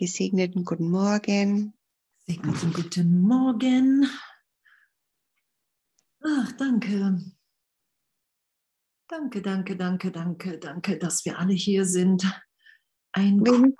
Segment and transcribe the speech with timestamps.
[0.00, 1.74] Gesegneten guten Morgen.
[2.24, 4.08] Gesegneten guten Morgen.
[6.24, 7.20] Ach, danke.
[9.08, 12.24] Danke, danke, danke, danke, danke, dass wir alle hier sind.
[13.12, 13.76] Ein Wen,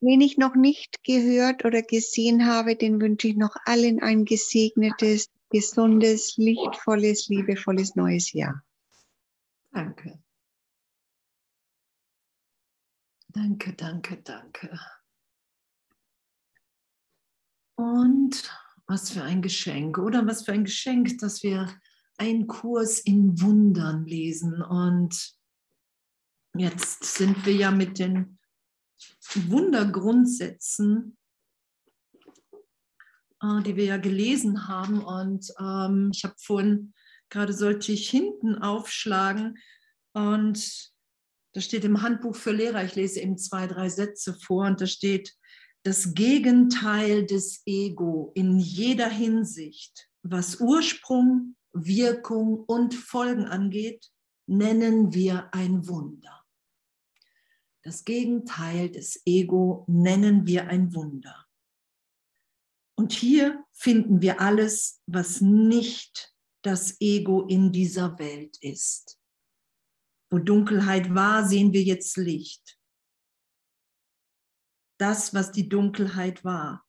[0.00, 5.28] wen ich noch nicht gehört oder gesehen habe, den wünsche ich noch allen ein gesegnetes,
[5.50, 8.64] gesundes, lichtvolles, liebevolles neues Jahr.
[9.72, 10.18] Danke.
[13.34, 14.80] Danke, danke, danke.
[17.78, 18.50] Und
[18.88, 21.72] was für ein Geschenk, oder was für ein Geschenk, dass wir
[22.16, 24.60] einen Kurs in Wundern lesen.
[24.62, 25.36] Und
[26.56, 28.40] jetzt sind wir ja mit den
[29.32, 31.16] Wundergrundsätzen,
[33.40, 35.00] äh, die wir ja gelesen haben.
[35.00, 36.94] Und ähm, ich habe vorhin,
[37.28, 39.56] gerade sollte ich hinten aufschlagen
[40.14, 40.90] und
[41.52, 44.86] da steht im Handbuch für Lehrer, ich lese eben zwei, drei Sätze vor und da
[44.86, 45.38] steht,
[45.88, 54.10] das Gegenteil des Ego in jeder Hinsicht, was Ursprung, Wirkung und Folgen angeht,
[54.46, 56.44] nennen wir ein Wunder.
[57.84, 61.46] Das Gegenteil des Ego nennen wir ein Wunder.
[62.94, 69.18] Und hier finden wir alles, was nicht das Ego in dieser Welt ist.
[70.28, 72.77] Wo Dunkelheit war, sehen wir jetzt Licht
[74.98, 76.84] das, was die Dunkelheit war.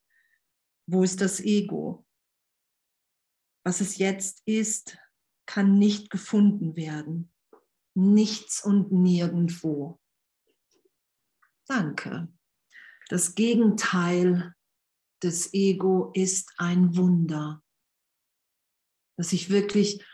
[0.87, 2.05] Wo ist das Ego?
[3.63, 4.97] Was es jetzt ist,
[5.45, 7.31] kann nicht gefunden werden.
[7.95, 9.99] Nichts und nirgendwo.
[11.67, 12.27] Danke.
[13.09, 14.55] Das Gegenteil
[15.21, 17.63] des Ego ist ein Wunder,
[19.17, 20.05] dass ich wirklich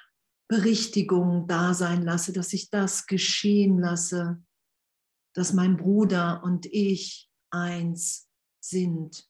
[0.48, 4.44] Berichtigung da sein lasse, dass ich das geschehen lasse,
[5.34, 9.30] dass mein Bruder und ich eins sind,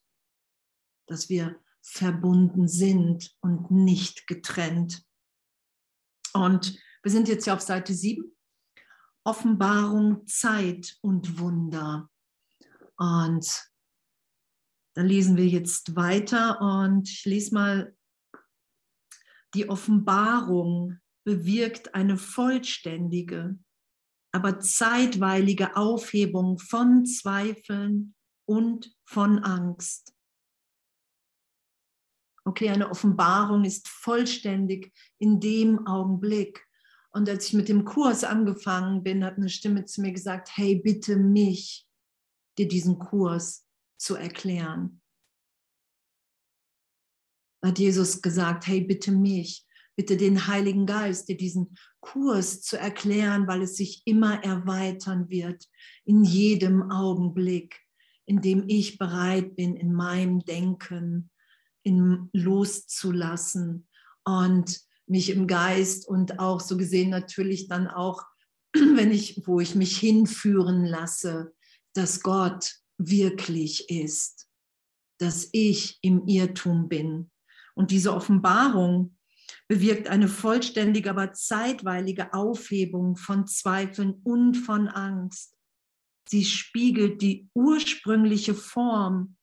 [1.08, 5.06] dass wir verbunden sind und nicht getrennt.
[6.34, 8.36] Und wir sind jetzt hier auf Seite 7.
[9.24, 12.10] Offenbarung, Zeit und Wunder.
[12.98, 13.72] Und
[14.96, 17.96] da lesen wir jetzt weiter und ich lese mal,
[19.54, 23.58] die Offenbarung bewirkt eine vollständige,
[24.32, 30.14] aber zeitweilige Aufhebung von Zweifeln und von Angst.
[32.44, 36.64] Okay, eine Offenbarung ist vollständig in dem Augenblick.
[37.12, 40.76] Und als ich mit dem Kurs angefangen bin, hat eine Stimme zu mir gesagt, hey,
[40.76, 41.88] bitte mich,
[42.58, 43.66] dir diesen Kurs
[43.98, 45.02] zu erklären.
[47.64, 53.48] Hat Jesus gesagt, hey, bitte mich bitte den Heiligen Geist, dir diesen Kurs zu erklären,
[53.48, 55.68] weil es sich immer erweitern wird
[56.04, 57.82] in jedem Augenblick,
[58.26, 61.30] in dem ich bereit bin, in meinem Denken
[61.84, 63.88] in loszulassen
[64.24, 68.24] und mich im Geist und auch so gesehen natürlich dann auch,
[68.74, 71.54] wenn ich, wo ich mich hinführen lasse,
[71.94, 74.48] dass Gott wirklich ist,
[75.20, 77.30] dass ich im Irrtum bin.
[77.76, 79.16] Und diese Offenbarung,
[79.68, 85.55] bewirkt eine vollständige, aber zeitweilige Aufhebung von Zweifeln und von Angst.
[86.28, 89.38] Sie spiegelt die ursprüngliche Form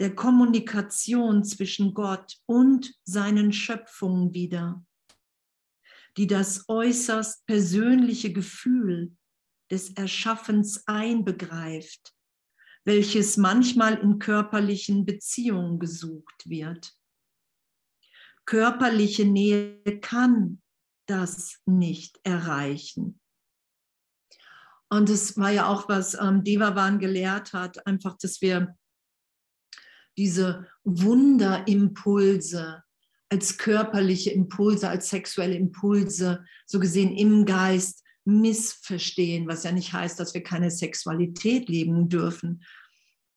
[0.00, 4.84] der Kommunikation zwischen Gott und seinen Schöpfungen wider,
[6.16, 9.16] die das äußerst persönliche Gefühl
[9.70, 12.14] des Erschaffens einbegreift,
[12.84, 16.98] welches manchmal in körperlichen Beziehungen gesucht wird
[18.48, 20.62] körperliche Nähe kann
[21.06, 23.20] das nicht erreichen.
[24.90, 28.74] Und es war ja auch, was ähm, Devavan gelehrt hat, einfach, dass wir
[30.16, 32.82] diese Wunderimpulse
[33.30, 40.18] als körperliche Impulse, als sexuelle Impulse, so gesehen im Geist missverstehen, was ja nicht heißt,
[40.18, 42.64] dass wir keine Sexualität leben dürfen,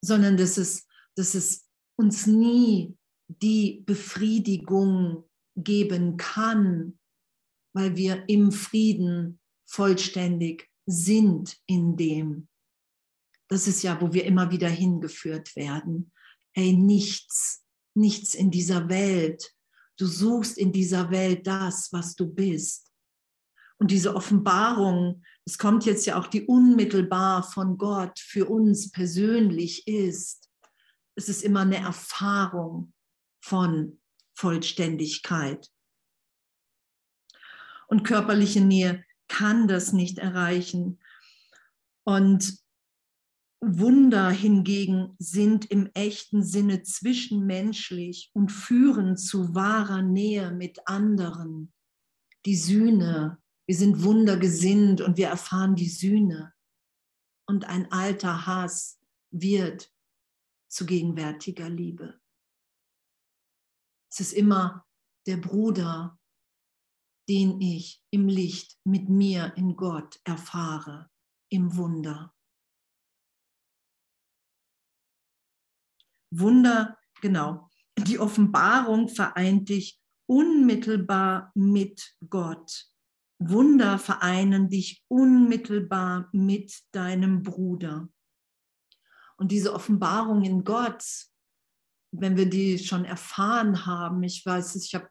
[0.01, 2.97] sondern dass es, dass es uns nie
[3.27, 6.97] die Befriedigung geben kann,
[7.73, 12.47] weil wir im Frieden vollständig sind in dem.
[13.47, 16.11] Das ist ja, wo wir immer wieder hingeführt werden.
[16.53, 17.63] Hey, nichts,
[17.95, 19.53] nichts in dieser Welt.
[19.97, 22.91] Du suchst in dieser Welt das, was du bist.
[23.77, 29.87] Und diese Offenbarung, es kommt jetzt ja auch die unmittelbar von Gott für uns persönlich
[29.87, 30.49] ist.
[31.15, 32.93] Es ist immer eine Erfahrung
[33.43, 33.99] von
[34.35, 35.69] Vollständigkeit.
[37.87, 40.99] Und körperliche Nähe kann das nicht erreichen.
[42.03, 42.59] Und
[43.61, 51.71] Wunder hingegen sind im echten Sinne zwischenmenschlich und führen zu wahrer Nähe mit anderen.
[52.45, 56.53] Die Sühne, wir sind wundergesinnt und wir erfahren die Sühne.
[57.47, 58.99] Und ein alter Hass
[59.29, 59.93] wird
[60.67, 62.19] zu gegenwärtiger Liebe.
[64.11, 64.85] Es ist immer
[65.25, 66.19] der Bruder,
[67.29, 71.09] den ich im Licht mit mir in Gott erfahre,
[71.49, 72.33] im Wunder.
[76.33, 77.69] Wunder, genau.
[77.97, 82.87] Die Offenbarung vereint dich unmittelbar mit Gott.
[83.39, 88.07] Wunder vereinen dich unmittelbar mit deinem Bruder.
[89.37, 91.03] Und diese Offenbarung in Gott,
[92.11, 95.09] wenn wir die schon erfahren haben, ich weiß es, ich habe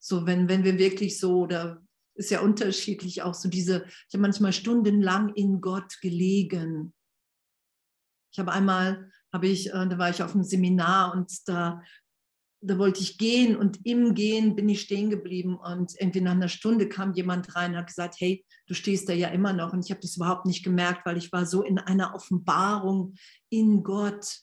[0.00, 1.82] so, wenn, wenn wir wirklich so, oder
[2.14, 6.92] ist ja unterschiedlich auch so diese, ich habe manchmal stundenlang in Gott gelegen.
[8.32, 11.82] Ich habe einmal habe ich, äh, da war ich auf einem Seminar und da,
[12.62, 16.48] da wollte ich gehen und im Gehen bin ich stehen geblieben und irgendwie nach einer
[16.48, 19.84] Stunde kam jemand rein und hat gesagt, hey, du stehst da ja immer noch und
[19.84, 23.14] ich habe das überhaupt nicht gemerkt, weil ich war so in einer Offenbarung
[23.50, 24.40] in Gott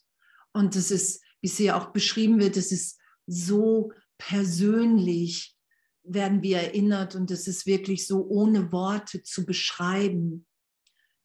[0.53, 5.55] und das ist, wie es hier auch beschrieben wird, es ist so persönlich
[6.03, 10.47] werden wir erinnert und es ist wirklich so ohne Worte zu beschreiben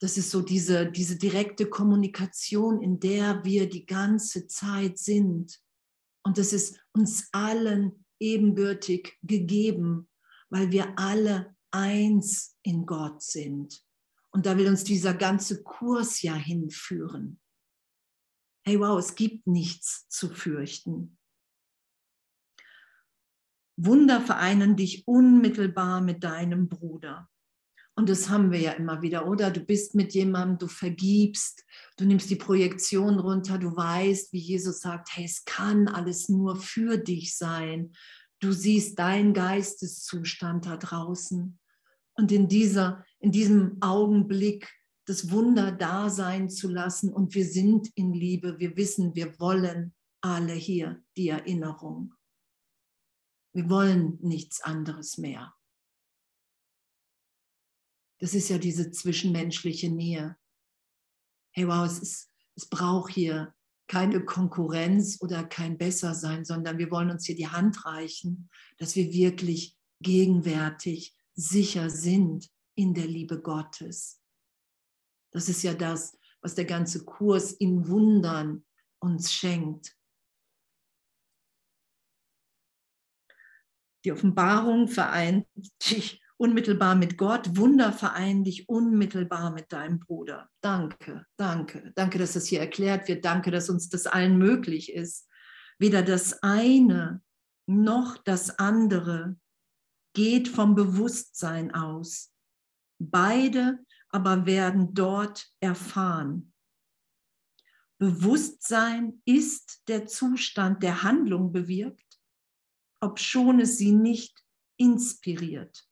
[0.02, 5.60] das ist so diese, diese direkte Kommunikation, in der wir die ganze Zeit sind.
[6.24, 10.08] Und das ist uns allen ebenbürtig gegeben,
[10.50, 13.80] weil wir alle eins in Gott sind.
[14.32, 17.40] Und da will uns dieser ganze Kurs ja hinführen.
[18.66, 21.16] Hey, wow, es gibt nichts zu fürchten.
[23.76, 27.28] Wunder vereinen dich unmittelbar mit deinem Bruder.
[27.94, 29.50] Und das haben wir ja immer wieder, oder?
[29.50, 31.64] Du bist mit jemandem, du vergibst,
[31.98, 36.56] du nimmst die Projektion runter, du weißt, wie Jesus sagt, hey, es kann alles nur
[36.56, 37.92] für dich sein.
[38.40, 41.58] Du siehst deinen Geisteszustand da draußen.
[42.14, 44.70] Und in, dieser, in diesem Augenblick
[45.06, 47.12] das Wunder da sein zu lassen.
[47.12, 48.58] Und wir sind in Liebe.
[48.58, 52.14] Wir wissen, wir wollen alle hier die Erinnerung.
[53.52, 55.54] Wir wollen nichts anderes mehr.
[58.18, 60.36] Das ist ja diese zwischenmenschliche Nähe.
[61.50, 63.54] Hey, wow, es, ist, es braucht hier
[63.88, 69.12] keine Konkurrenz oder kein Bessersein, sondern wir wollen uns hier die Hand reichen, dass wir
[69.12, 74.20] wirklich gegenwärtig sicher sind in der Liebe Gottes.
[75.30, 78.64] Das ist ja das, was der ganze Kurs in Wundern
[78.98, 79.96] uns schenkt.
[84.04, 85.46] Die Offenbarung vereint
[85.90, 90.48] dich unmittelbar mit Gott, Wunder vereinen dich unmittelbar mit deinem Bruder.
[90.60, 93.24] Danke, danke, danke, dass das hier erklärt wird.
[93.24, 95.28] Danke, dass uns das allen möglich ist.
[95.78, 97.22] Weder das eine
[97.66, 99.36] noch das andere
[100.14, 102.32] geht vom Bewusstsein aus.
[102.98, 103.78] Beide
[104.08, 106.52] aber werden dort erfahren.
[107.98, 112.11] Bewusstsein ist der Zustand, der Handlung bewirkt,
[113.02, 114.44] obschon es sie nicht
[114.78, 115.88] inspiriert.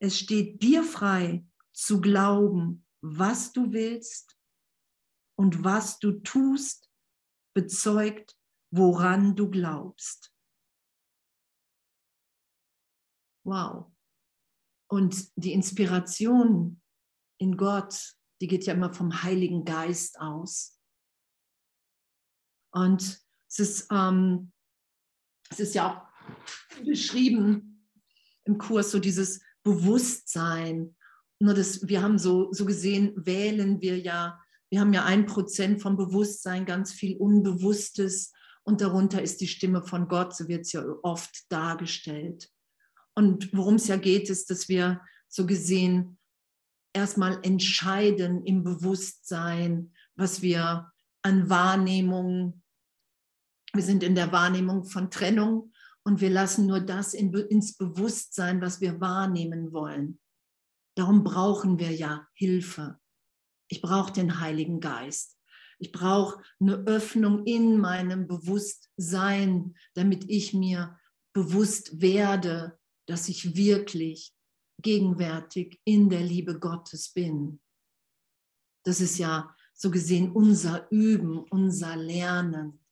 [0.00, 4.38] Es steht dir frei zu glauben, was du willst
[5.38, 6.90] und was du tust,
[7.54, 8.36] bezeugt,
[8.70, 10.34] woran du glaubst.
[13.44, 13.92] Wow.
[14.90, 16.82] Und die Inspiration
[17.38, 20.80] in Gott, die geht ja immer vom Heiligen Geist aus.
[22.72, 24.52] Und es ist, ähm,
[25.54, 27.86] es ist ja auch beschrieben
[28.44, 30.96] im Kurs, so dieses Bewusstsein.
[31.40, 34.38] Nur das, wir haben so, so gesehen, wählen wir ja,
[34.70, 38.32] wir haben ja ein Prozent vom Bewusstsein, ganz viel Unbewusstes
[38.64, 42.50] und darunter ist die Stimme von Gott, so wird es ja oft dargestellt.
[43.14, 46.18] Und worum es ja geht, ist, dass wir so gesehen
[46.92, 50.90] erstmal entscheiden im Bewusstsein, was wir
[51.22, 52.63] an Wahrnehmung,
[53.74, 55.72] wir sind in der Wahrnehmung von Trennung
[56.04, 60.20] und wir lassen nur das in, ins Bewusstsein, was wir wahrnehmen wollen.
[60.96, 63.00] Darum brauchen wir ja Hilfe.
[63.68, 65.38] Ich brauche den Heiligen Geist.
[65.78, 70.96] Ich brauche eine Öffnung in meinem Bewusstsein, damit ich mir
[71.32, 74.32] bewusst werde, dass ich wirklich
[74.80, 77.60] gegenwärtig in der Liebe Gottes bin.
[78.84, 82.83] Das ist ja so gesehen unser Üben, unser Lernen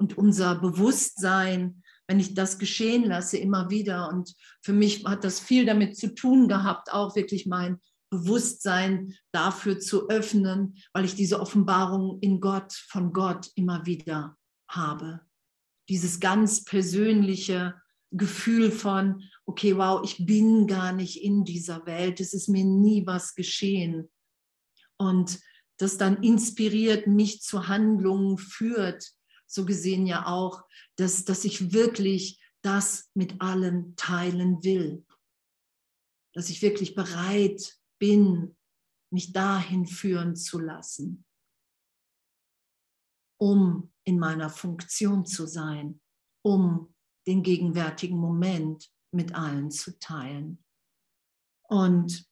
[0.00, 4.08] und unser Bewusstsein wenn ich das geschehen lasse immer wieder.
[4.08, 7.78] Und für mich hat das viel damit zu tun gehabt, auch wirklich mein
[8.10, 14.36] Bewusstsein dafür zu öffnen, weil ich diese Offenbarung in Gott, von Gott immer wieder
[14.68, 15.20] habe.
[15.88, 17.80] Dieses ganz persönliche
[18.10, 23.06] Gefühl von, okay, wow, ich bin gar nicht in dieser Welt, es ist mir nie
[23.06, 24.10] was geschehen.
[24.98, 25.38] Und
[25.76, 29.12] das dann inspiriert, mich zu Handlungen führt,
[29.50, 30.64] so gesehen ja auch,
[30.96, 35.04] dass, dass ich wirklich das mit allen teilen will.
[36.34, 38.56] Dass ich wirklich bereit bin,
[39.12, 41.24] mich dahin führen zu lassen,
[43.40, 46.00] um in meiner Funktion zu sein,
[46.44, 46.94] um
[47.26, 50.64] den gegenwärtigen Moment mit allen zu teilen.
[51.68, 52.24] Und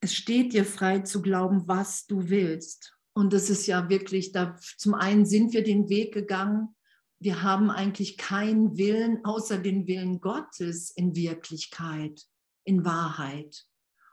[0.00, 2.97] es steht dir frei zu glauben, was du willst.
[3.18, 6.76] Und das ist ja wirklich, da, zum einen sind wir den Weg gegangen,
[7.18, 12.22] wir haben eigentlich keinen Willen außer den Willen Gottes in Wirklichkeit,
[12.62, 13.66] in Wahrheit.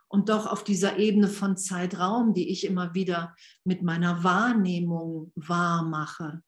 [0.08, 5.84] Und doch auf dieser Ebene von Zeitraum, die ich immer wieder mit meiner Wahrnehmung wahr
[5.84, 6.42] mache,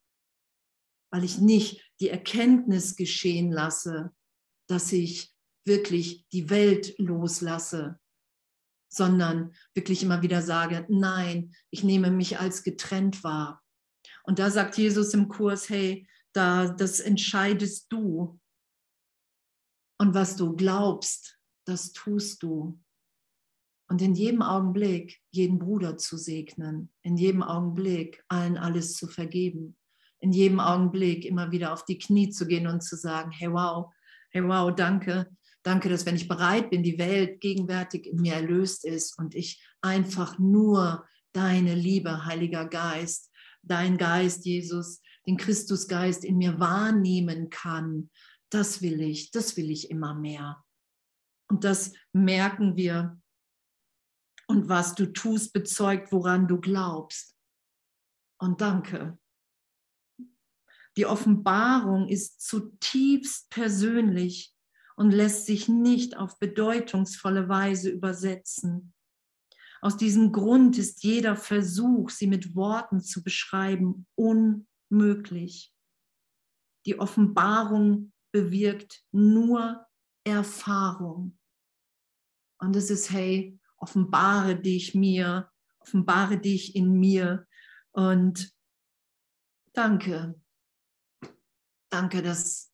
[1.13, 4.11] weil ich nicht die Erkenntnis geschehen lasse,
[4.67, 5.33] dass ich
[5.65, 8.01] wirklich die Welt loslasse,
[8.89, 13.63] sondern wirklich immer wieder sage, nein, ich nehme mich als getrennt wahr.
[14.25, 18.39] Und da sagt Jesus im Kurs, hey, da, das entscheidest du.
[19.99, 22.81] Und was du glaubst, das tust du.
[23.91, 29.77] Und in jedem Augenblick jeden Bruder zu segnen, in jedem Augenblick allen alles zu vergeben,
[30.21, 33.93] in jedem Augenblick immer wieder auf die Knie zu gehen und zu sagen, hey wow,
[34.31, 35.35] hey wow, danke,
[35.69, 39.63] danke, dass wenn ich bereit bin, die Welt gegenwärtig in mir erlöst ist und ich
[39.83, 43.31] einfach nur deine Liebe, Heiliger Geist,
[43.63, 48.09] dein Geist, Jesus, den Christusgeist in mir wahrnehmen kann,
[48.49, 50.65] das will ich, das will ich immer mehr.
[51.51, 53.21] Und das merken wir.
[54.47, 57.37] Und was du tust, bezeugt, woran du glaubst.
[58.39, 59.19] Und danke.
[60.97, 64.55] Die Offenbarung ist zutiefst persönlich
[64.99, 68.93] und lässt sich nicht auf bedeutungsvolle Weise übersetzen.
[69.81, 75.73] Aus diesem Grund ist jeder Versuch, sie mit Worten zu beschreiben, unmöglich.
[76.85, 79.87] Die Offenbarung bewirkt nur
[80.25, 81.39] Erfahrung.
[82.59, 87.47] Und es ist, hey, offenbare dich mir, offenbare dich in mir.
[87.93, 88.53] Und
[89.75, 90.35] danke,
[91.89, 92.68] danke, dass,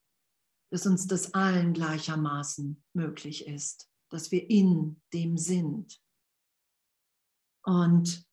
[0.71, 6.01] dass uns das allen gleichermaßen möglich ist, dass wir in dem sind.
[7.63, 8.27] Und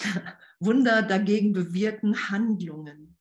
[0.60, 3.18] Wunder dagegen bewirken Handlungen.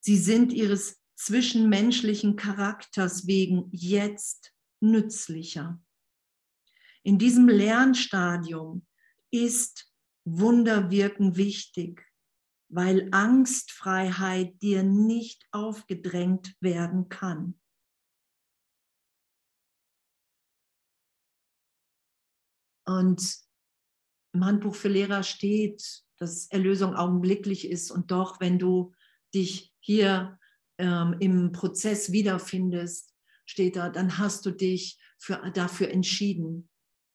[0.00, 5.80] Sie sind ihres zwischenmenschlichen Charakters wegen jetzt nützlicher.
[7.04, 8.86] In diesem Lernstadium
[9.30, 9.92] ist
[10.24, 12.06] Wunderwirken wichtig,
[12.72, 17.60] weil Angstfreiheit dir nicht aufgedrängt werden kann.
[22.86, 23.36] Und
[24.32, 28.94] im Handbuch für Lehrer steht, dass Erlösung augenblicklich ist und doch, wenn du
[29.34, 30.38] dich hier
[30.78, 33.14] ähm, im Prozess wiederfindest,
[33.44, 36.70] steht da, dann hast du dich für, dafür entschieden,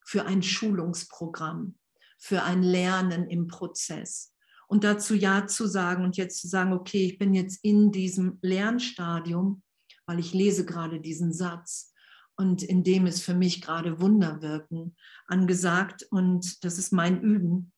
[0.05, 1.79] für ein Schulungsprogramm,
[2.19, 4.36] für ein Lernen im Prozess.
[4.67, 8.37] Und dazu Ja zu sagen und jetzt zu sagen, okay, ich bin jetzt in diesem
[8.41, 9.63] Lernstadium,
[10.05, 11.93] weil ich lese gerade diesen Satz
[12.35, 14.95] und in dem ist für mich gerade Wunderwirken
[15.25, 17.73] angesagt und das ist mein Üben,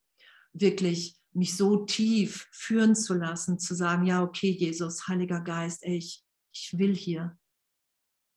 [0.52, 5.96] wirklich mich so tief führen zu lassen, zu sagen, ja, okay, Jesus, Heiliger Geist, ey,
[5.96, 7.38] ich, ich will hier.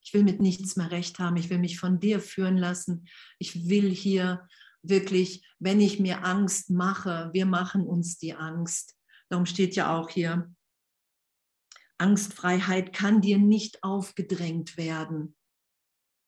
[0.06, 1.38] Ich will mit nichts mehr recht haben.
[1.38, 3.08] Ich will mich von dir führen lassen.
[3.40, 4.48] Ich will hier
[4.84, 8.96] wirklich, wenn ich mir Angst mache, wir machen uns die Angst.
[9.30, 10.54] Darum steht ja auch hier,
[11.98, 15.36] Angstfreiheit kann dir nicht aufgedrängt werden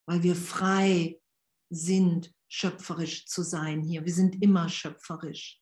[0.05, 1.19] weil wir frei
[1.69, 4.05] sind, schöpferisch zu sein hier.
[4.05, 5.59] Wir sind immer schöpferisch.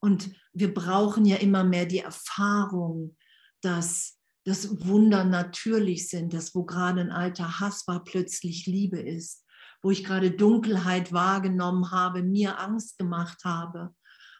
[0.00, 3.16] Und wir brauchen ja immer mehr die Erfahrung,
[3.60, 9.41] dass das Wunder natürlich sind, dass wo gerade ein alter Hass war, plötzlich Liebe ist,
[9.82, 13.94] wo ich gerade Dunkelheit wahrgenommen habe, mir Angst gemacht habe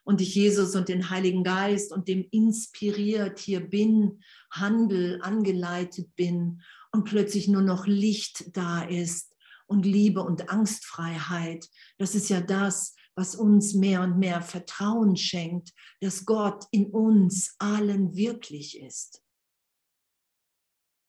[0.05, 6.63] und ich Jesus und den Heiligen Geist und dem inspiriert hier bin, Handel angeleitet bin
[6.93, 9.35] und plötzlich nur noch Licht da ist
[9.67, 11.69] und Liebe und Angstfreiheit.
[11.99, 17.55] Das ist ja das, was uns mehr und mehr Vertrauen schenkt, dass Gott in uns
[17.59, 19.23] allen wirklich ist.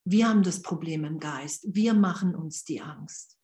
[0.05, 1.65] Wir haben das Problem im Geist.
[1.67, 3.37] Wir machen uns die Angst.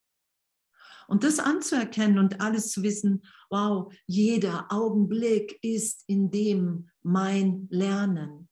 [1.09, 8.47] Und das anzuerkennen und alles zu wissen, wow, jeder Augenblick ist in dem mein Lernen.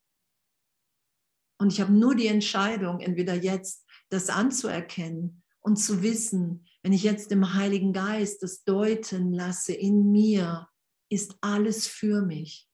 [1.60, 7.04] Und ich habe nur die Entscheidung, entweder jetzt das anzuerkennen und zu wissen, wenn ich
[7.04, 10.68] jetzt dem Heiligen Geist das deuten lasse in mir,
[11.10, 12.68] ist alles für mich.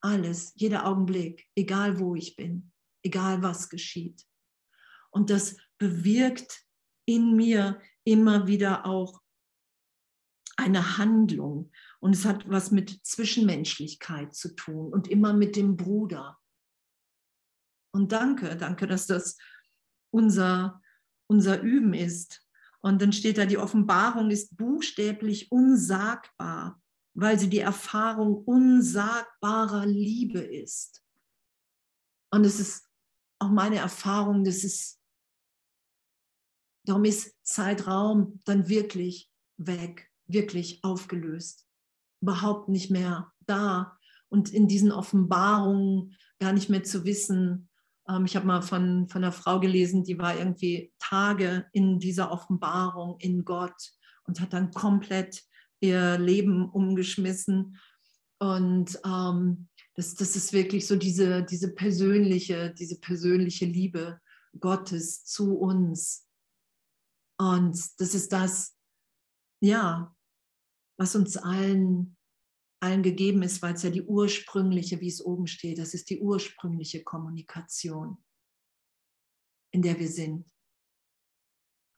[0.00, 2.72] Alles, jeder Augenblick, egal wo ich bin,
[3.02, 4.24] egal was geschieht.
[5.10, 6.64] Und das bewirkt
[7.04, 9.20] in mir immer wieder auch
[10.56, 11.70] eine Handlung.
[12.00, 16.38] Und es hat was mit Zwischenmenschlichkeit zu tun und immer mit dem Bruder.
[17.92, 19.36] Und danke, danke, dass das
[20.10, 20.82] unser,
[21.28, 22.42] unser Üben ist.
[22.80, 26.80] Und dann steht da, die Offenbarung ist buchstäblich unsagbar,
[27.14, 31.02] weil sie die Erfahrung unsagbarer Liebe ist.
[32.30, 32.88] Und es ist
[33.38, 35.00] auch meine Erfahrung, dass es,
[36.88, 41.66] darum ist Zeitraum dann wirklich weg, wirklich aufgelöst,
[42.20, 47.68] überhaupt nicht mehr da und in diesen Offenbarungen gar nicht mehr zu wissen,
[48.08, 52.30] ähm, ich habe mal von, von einer Frau gelesen, die war irgendwie Tage in dieser
[52.30, 53.92] Offenbarung in Gott
[54.24, 55.42] und hat dann komplett
[55.80, 57.78] ihr Leben umgeschmissen.
[58.38, 64.20] Und ähm, das, das ist wirklich so diese, diese persönliche, diese persönliche Liebe
[64.58, 66.25] Gottes zu uns.
[67.38, 68.76] Und das ist das,
[69.60, 70.14] ja,
[70.98, 72.16] was uns allen,
[72.80, 76.20] allen gegeben ist, weil es ja die ursprüngliche, wie es oben steht, das ist die
[76.20, 78.24] ursprüngliche Kommunikation,
[79.72, 80.50] in der wir sind.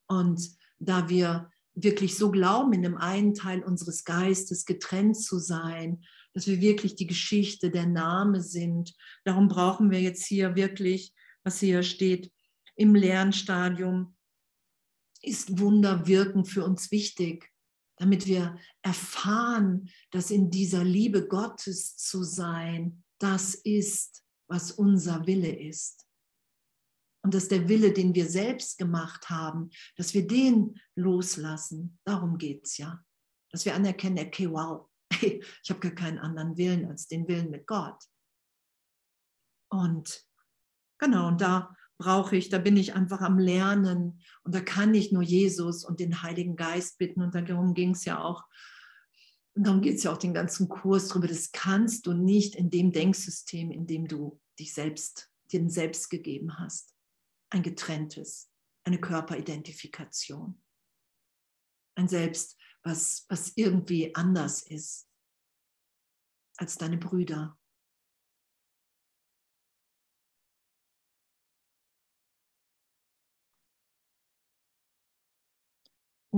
[0.09, 6.05] Und da wir wirklich so glauben, in dem einen Teil unseres Geistes getrennt zu sein,
[6.35, 8.95] dass wir wirklich die Geschichte, der Name sind.
[9.25, 11.15] Darum brauchen wir jetzt hier wirklich,
[11.45, 12.33] was hier steht,
[12.77, 14.17] im Lernstadium,
[15.23, 17.53] ist Wunder wirken für uns wichtig,
[17.97, 25.55] damit wir erfahren, dass in dieser Liebe Gottes zu sein, das ist, was unser Wille
[25.55, 26.07] ist.
[27.25, 31.99] Und dass der Wille, den wir selbst gemacht haben, dass wir den loslassen.
[32.05, 33.05] Darum geht es ja.
[33.51, 34.89] Dass wir anerkennen, okay, wow,
[35.21, 38.03] ich habe gar keinen anderen Willen als den Willen mit Gott.
[39.71, 40.25] Und
[40.99, 45.13] genau, und da brauche ich, da bin ich einfach am Lernen und da kann ich
[45.13, 48.45] nur Jesus und den Heiligen Geist bitten und darum ging es ja auch.
[49.55, 51.27] Und darum geht es ja auch den ganzen Kurs drüber.
[51.27, 56.59] Das kannst du nicht in dem Denksystem, in dem du dich selbst, dir selbst gegeben
[56.59, 56.95] hast.
[57.51, 58.51] Ein getrenntes,
[58.85, 60.63] eine Körperidentifikation.
[61.97, 65.09] Ein Selbst, was, was irgendwie anders ist
[66.57, 67.58] als deine Brüder,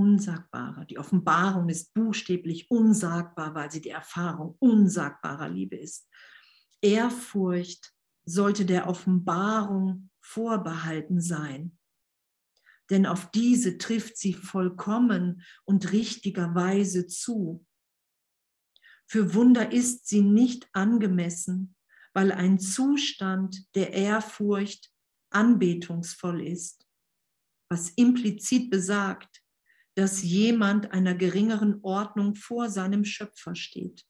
[0.01, 0.87] Unsagbare.
[0.87, 6.09] Die Offenbarung ist buchstäblich unsagbar, weil sie die Erfahrung unsagbarer Liebe ist.
[6.81, 7.93] Ehrfurcht
[8.25, 11.77] sollte der Offenbarung vorbehalten sein.
[12.89, 17.67] Denn auf diese trifft sie vollkommen und richtigerweise zu.
[19.07, 21.77] Für Wunder ist sie nicht angemessen,
[22.15, 24.91] weil ein Zustand der Ehrfurcht
[25.29, 26.87] anbetungsvoll ist,
[27.69, 29.43] was implizit besagt,
[29.94, 34.07] dass jemand einer geringeren Ordnung vor seinem Schöpfer steht.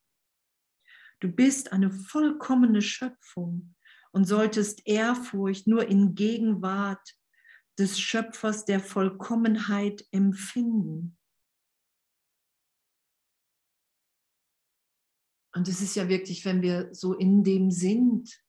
[1.21, 3.75] Du bist eine vollkommene Schöpfung
[4.13, 7.17] und solltest Ehrfurcht nur in Gegenwart
[7.79, 11.17] des Schöpfers der Vollkommenheit empfinden.
[15.53, 18.43] Und es ist ja wirklich, wenn wir so in dem sind,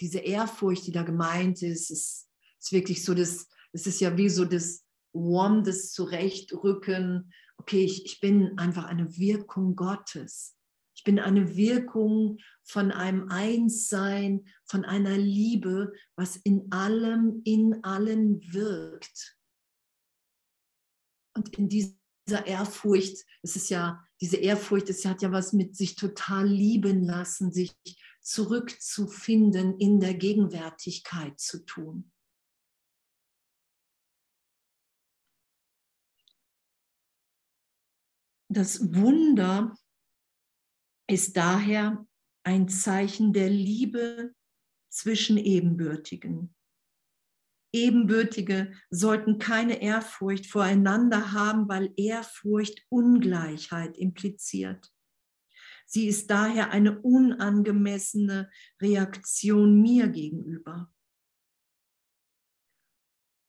[0.00, 4.28] diese Ehrfurcht, die da gemeint ist, ist, ist wirklich so das, es ist ja wie
[4.28, 7.32] so das Warm, das Zurechtrücken.
[7.58, 10.56] Okay, ich, ich bin einfach eine Wirkung Gottes.
[10.94, 18.40] Ich bin eine Wirkung von einem Einssein, von einer Liebe, was in allem, in allen
[18.52, 19.36] wirkt.
[21.34, 25.96] Und in dieser Ehrfurcht, es ist ja, diese Ehrfurcht, es hat ja was mit sich
[25.96, 27.74] total lieben lassen, sich
[28.20, 32.11] zurückzufinden in der Gegenwärtigkeit zu tun.
[38.52, 39.74] Das Wunder
[41.08, 42.06] ist daher
[42.44, 44.34] ein Zeichen der Liebe
[44.90, 46.54] zwischen Ebenbürtigen.
[47.74, 54.92] Ebenbürtige sollten keine Ehrfurcht voreinander haben, weil Ehrfurcht Ungleichheit impliziert.
[55.86, 58.50] Sie ist daher eine unangemessene
[58.82, 60.92] Reaktion mir gegenüber.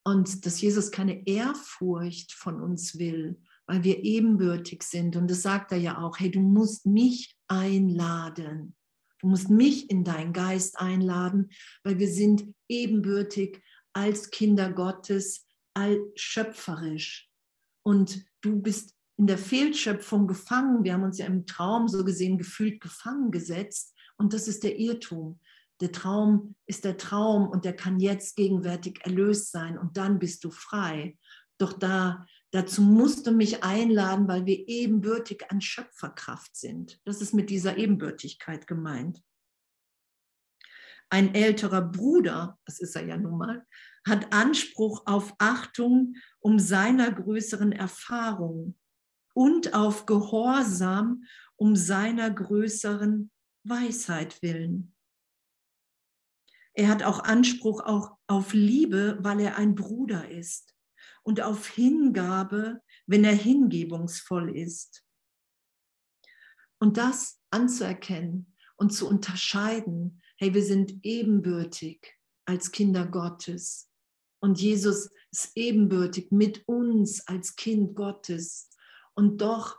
[0.05, 5.15] Und dass Jesus keine Ehrfurcht von uns will, weil wir ebenbürtig sind.
[5.15, 8.75] Und das sagt er ja auch, hey, du musst mich einladen.
[9.19, 11.49] Du musst mich in deinen Geist einladen,
[11.83, 13.61] weil wir sind ebenbürtig
[13.93, 17.29] als Kinder Gottes, all schöpferisch.
[17.83, 20.83] Und du bist in der Fehlschöpfung gefangen.
[20.83, 23.95] Wir haben uns ja im Traum so gesehen gefühlt gefangen gesetzt.
[24.17, 25.39] Und das ist der Irrtum.
[25.81, 30.43] Der Traum ist der Traum und der kann jetzt gegenwärtig erlöst sein und dann bist
[30.43, 31.17] du frei.
[31.57, 37.01] Doch da, dazu musst du mich einladen, weil wir ebenbürtig an Schöpferkraft sind.
[37.03, 39.21] Das ist mit dieser Ebenbürtigkeit gemeint.
[41.09, 43.65] Ein älterer Bruder, das ist er ja nun mal,
[44.05, 48.77] hat Anspruch auf Achtung um seiner größeren Erfahrung
[49.33, 51.23] und auf Gehorsam
[51.55, 53.31] um seiner größeren
[53.63, 54.95] Weisheit willen.
[56.75, 60.72] Er hat auch Anspruch auch auf Liebe, weil er ein Bruder ist
[61.23, 65.03] und auf Hingabe, wenn er hingebungsvoll ist.
[66.79, 73.89] Und das anzuerkennen und zu unterscheiden, hey, wir sind ebenbürtig als Kinder Gottes.
[74.41, 78.69] Und Jesus ist ebenbürtig mit uns als Kind Gottes.
[79.13, 79.77] Und doch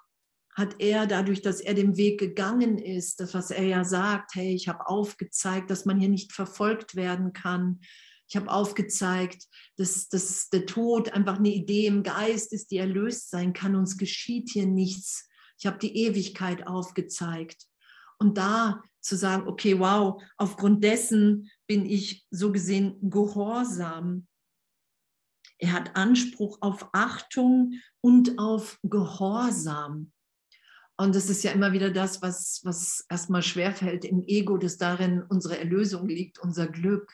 [0.55, 4.55] hat er dadurch, dass er den Weg gegangen ist, das, was er ja sagt, hey,
[4.55, 7.81] ich habe aufgezeigt, dass man hier nicht verfolgt werden kann.
[8.29, 9.45] Ich habe aufgezeigt,
[9.77, 13.77] dass, dass der Tod einfach eine Idee im Geist ist, die erlöst sein kann.
[13.77, 15.29] Uns geschieht hier nichts.
[15.59, 17.67] Ich habe die Ewigkeit aufgezeigt.
[18.19, 24.27] Und da zu sagen, okay, wow, aufgrund dessen bin ich so gesehen gehorsam.
[25.59, 30.13] Er hat Anspruch auf Achtung und auf Gehorsam.
[30.97, 35.23] Und das ist ja immer wieder das, was, was erstmal schwerfällt im Ego, dass darin
[35.23, 37.13] unsere Erlösung liegt, unser Glück.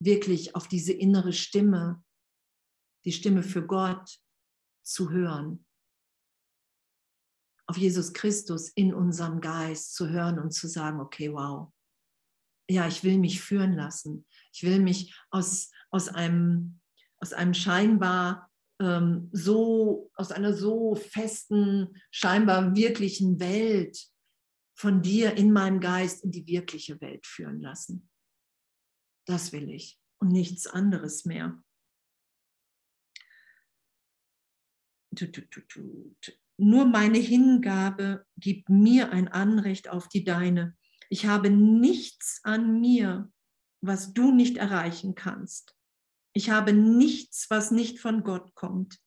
[0.00, 2.02] Wirklich auf diese innere Stimme,
[3.04, 4.18] die Stimme für Gott
[4.82, 5.66] zu hören.
[7.66, 11.72] Auf Jesus Christus in unserem Geist zu hören und zu sagen, okay, wow.
[12.68, 14.26] Ja, ich will mich führen lassen.
[14.52, 16.80] Ich will mich aus, aus, einem,
[17.18, 24.10] aus einem scheinbar ähm, so, aus einer so festen, scheinbar wirklichen Welt
[24.74, 28.09] von dir in meinem Geist in die wirkliche Welt führen lassen.
[29.30, 31.62] Das will ich und nichts anderes mehr.
[36.56, 40.76] Nur meine Hingabe gibt mir ein Anrecht auf die deine.
[41.08, 43.32] Ich habe nichts an mir,
[43.80, 45.74] was du nicht erreichen kannst.
[46.32, 48.98] Ich habe nichts, was nicht von Gott kommt.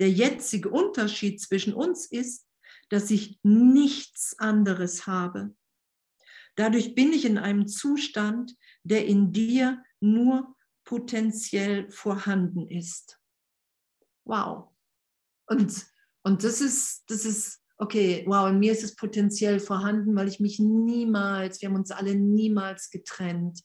[0.00, 2.46] Der jetzige Unterschied zwischen uns ist,
[2.90, 5.54] dass ich nichts anderes habe.
[6.56, 13.20] Dadurch bin ich in einem Zustand, der in dir nur potenziell vorhanden ist.
[14.24, 14.68] Wow.
[15.46, 15.86] Und,
[16.22, 20.40] und das ist, das ist, okay, wow, in mir ist es potenziell vorhanden, weil ich
[20.40, 23.62] mich niemals, wir haben uns alle niemals getrennt.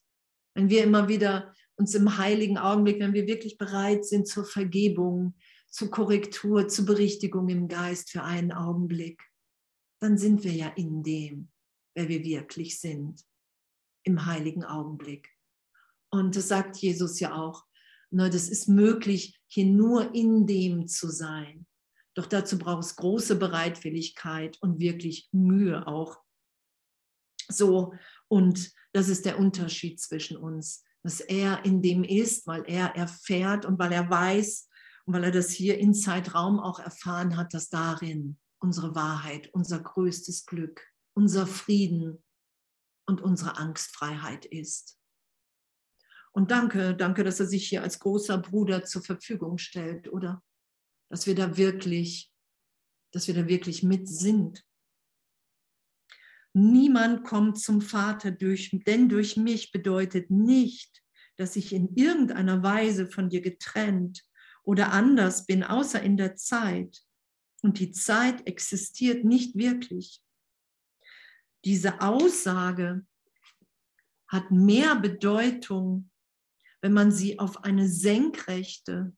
[0.54, 5.36] Wenn wir immer wieder uns im heiligen Augenblick, wenn wir wirklich bereit sind zur Vergebung,
[5.70, 9.24] zur Korrektur, zur Berichtigung im Geist für einen Augenblick,
[10.00, 11.51] dann sind wir ja in dem,
[11.94, 13.24] wer wir wirklich sind,
[14.04, 15.30] im heiligen Augenblick.
[16.10, 17.66] Und das sagt Jesus ja auch,
[18.10, 21.66] ne, das ist möglich, hier nur in dem zu sein.
[22.14, 26.20] Doch dazu braucht es große Bereitwilligkeit und wirklich Mühe auch.
[27.48, 27.94] So,
[28.28, 33.66] und das ist der Unterschied zwischen uns dass er in dem ist, weil er erfährt
[33.66, 34.70] und weil er weiß
[35.06, 39.80] und weil er das hier in Zeitraum auch erfahren hat, dass darin unsere Wahrheit, unser
[39.80, 42.24] größtes Glück, unser Frieden
[43.06, 44.98] und unsere Angstfreiheit ist.
[46.32, 50.42] Und danke, danke, dass er sich hier als großer Bruder zur Verfügung stellt, oder?
[51.10, 52.32] Dass wir da wirklich,
[53.12, 54.64] dass wir da wirklich mit sind.
[56.54, 61.02] Niemand kommt zum Vater durch, denn durch mich bedeutet nicht,
[61.38, 64.24] dass ich in irgendeiner Weise von dir getrennt
[64.64, 67.02] oder anders bin, außer in der Zeit.
[67.62, 70.22] Und die Zeit existiert nicht wirklich.
[71.64, 73.06] Diese Aussage
[74.28, 76.10] hat mehr Bedeutung,
[76.82, 79.16] wenn man sie auf eine senkrechte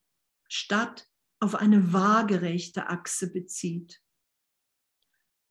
[0.49, 1.07] statt
[1.39, 4.01] auf eine waagerechte Achse bezieht.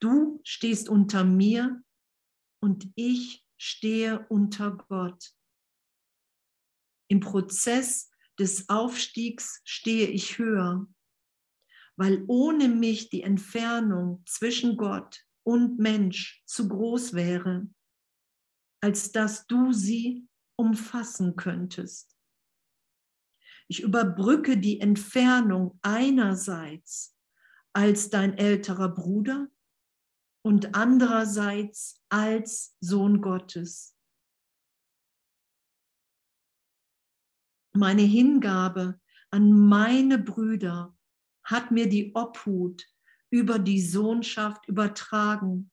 [0.00, 1.82] Du stehst unter mir
[2.60, 5.32] und ich stehe unter Gott.
[7.08, 10.86] Im Prozess des Aufstiegs stehe ich höher,
[11.96, 17.68] weil ohne mich die Entfernung zwischen Gott und Mensch zu groß wäre,
[18.80, 22.16] als dass du sie umfassen könntest.
[23.68, 27.16] Ich überbrücke die Entfernung einerseits
[27.72, 29.48] als dein älterer Bruder
[30.44, 33.96] und andererseits als Sohn Gottes.
[37.74, 39.00] Meine Hingabe
[39.30, 40.94] an meine Brüder
[41.44, 42.91] hat mir die Obhut
[43.32, 45.70] über die Sohnschaft übertragen,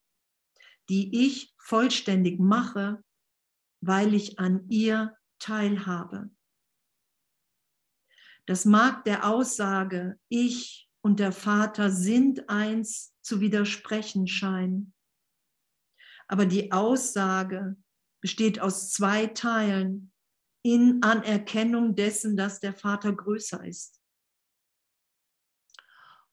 [0.88, 3.04] die ich vollständig mache,
[3.82, 6.30] weil ich an ihr teilhabe.
[8.46, 14.94] Das mag der Aussage, ich und der Vater sind eins zu widersprechen scheinen.
[16.28, 17.76] Aber die Aussage
[18.22, 20.14] besteht aus zwei Teilen
[20.64, 24.02] in Anerkennung dessen, dass der Vater größer ist.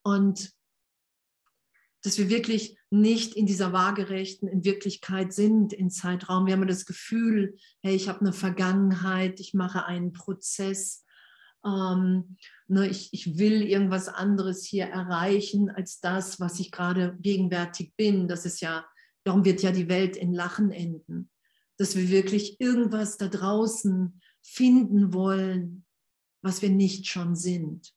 [0.02, 0.56] Und
[2.07, 6.47] dass wir wirklich nicht in dieser waagerechten in Wirklichkeit sind in Zeitraum.
[6.47, 11.05] Wir haben das Gefühl, hey, ich habe eine Vergangenheit, ich mache einen Prozess,
[11.64, 12.37] ähm,
[12.69, 18.29] ne, ich, ich will irgendwas anderes hier erreichen als das, was ich gerade gegenwärtig bin.
[18.29, 18.87] Das ist ja,
[19.25, 21.29] darum wird ja die Welt in Lachen enden,
[21.77, 25.85] dass wir wirklich irgendwas da draußen finden wollen,
[26.40, 27.92] was wir nicht schon sind.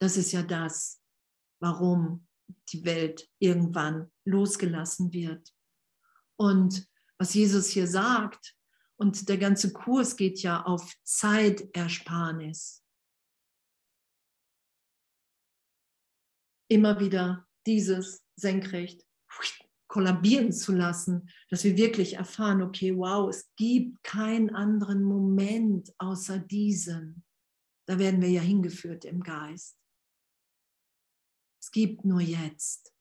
[0.00, 1.00] Das ist ja das,
[1.60, 2.27] warum
[2.70, 5.54] die Welt irgendwann losgelassen wird.
[6.36, 6.86] Und
[7.18, 8.54] was Jesus hier sagt,
[8.96, 12.82] und der ganze Kurs geht ja auf Zeitersparnis.
[16.68, 19.08] Immer wieder dieses senkrecht
[19.88, 26.38] kollabieren zu lassen, dass wir wirklich erfahren, okay, wow, es gibt keinen anderen Moment außer
[26.38, 27.24] diesem.
[27.86, 29.76] Da werden wir ja hingeführt im Geist.
[31.68, 32.94] Es gibt nur jetzt.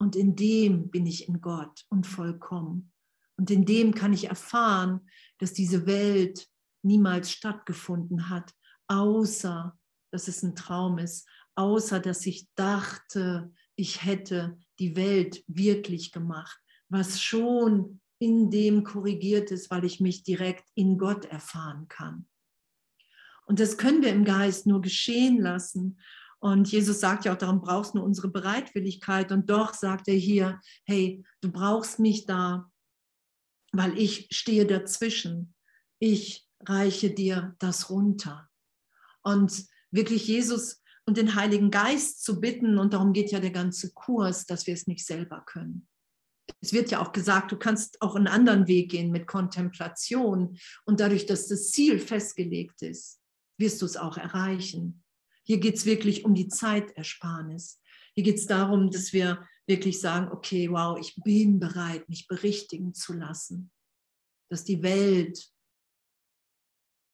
[0.00, 2.92] Und in dem bin ich in Gott und vollkommen.
[3.36, 6.48] Und in dem kann ich erfahren, dass diese Welt
[6.82, 8.52] niemals stattgefunden hat,
[8.88, 9.78] außer
[10.10, 16.58] dass es ein Traum ist, außer dass ich dachte, ich hätte die Welt wirklich gemacht,
[16.88, 22.26] was schon in dem korrigiert ist, weil ich mich direkt in Gott erfahren kann.
[23.46, 26.00] Und das können wir im Geist nur geschehen lassen.
[26.40, 29.32] Und Jesus sagt ja auch, darum brauchst du unsere Bereitwilligkeit.
[29.32, 32.70] Und doch sagt er hier, hey, du brauchst mich da,
[33.72, 35.54] weil ich stehe dazwischen.
[35.98, 38.48] Ich reiche dir das runter.
[39.22, 43.92] Und wirklich Jesus und den Heiligen Geist zu bitten, und darum geht ja der ganze
[43.92, 45.88] Kurs, dass wir es nicht selber können.
[46.60, 51.00] Es wird ja auch gesagt, du kannst auch einen anderen Weg gehen mit Kontemplation und
[51.00, 53.20] dadurch, dass das Ziel festgelegt ist,
[53.58, 55.02] wirst du es auch erreichen.
[55.48, 57.80] Hier geht es wirklich um die Zeitersparnis.
[58.14, 62.92] Hier geht es darum, dass wir wirklich sagen, okay, wow, ich bin bereit, mich berichtigen
[62.92, 63.72] zu lassen,
[64.50, 65.50] dass die Welt,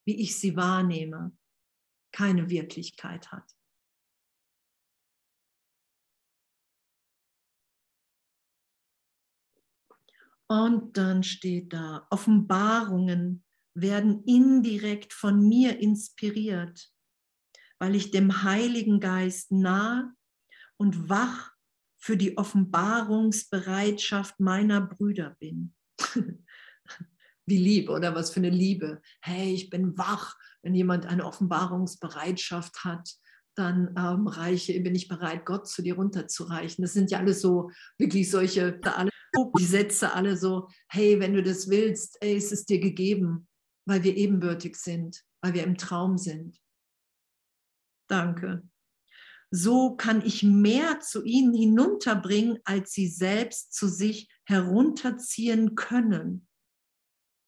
[0.05, 1.39] wie ich sie wahrnehme,
[2.13, 3.57] keine Wirklichkeit hat.
[10.49, 13.45] Und dann steht da, Offenbarungen
[13.75, 16.94] werden indirekt von mir inspiriert,
[17.85, 20.15] weil ich dem Heiligen Geist nah
[20.79, 21.53] und wach
[21.99, 25.75] für die Offenbarungsbereitschaft meiner Brüder bin.
[27.47, 29.03] Wie lieb oder was für eine Liebe.
[29.21, 30.35] Hey, ich bin wach.
[30.63, 33.07] Wenn jemand eine Offenbarungsbereitschaft hat,
[33.55, 36.81] dann ähm, reiche, bin ich bereit, Gott zu dir runterzureichen.
[36.81, 39.11] Das sind ja alles so wirklich solche, alle,
[39.59, 43.47] die Sätze alle so, hey, wenn du das willst, ey, ist es dir gegeben,
[43.87, 46.64] weil wir ebenbürtig sind, weil wir im Traum sind.
[48.15, 48.63] Danke
[49.57, 56.49] so kann ich mehr zu ihnen hinunterbringen, als sie selbst zu sich herunterziehen können.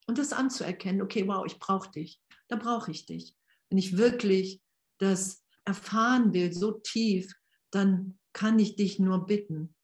[0.06, 3.36] Und das anzuerkennen, okay, wow, ich brauche dich, da brauche ich dich.
[3.68, 4.62] Wenn ich wirklich
[4.98, 7.34] das erfahren will, so tief,
[7.72, 9.74] dann kann ich dich nur bitten.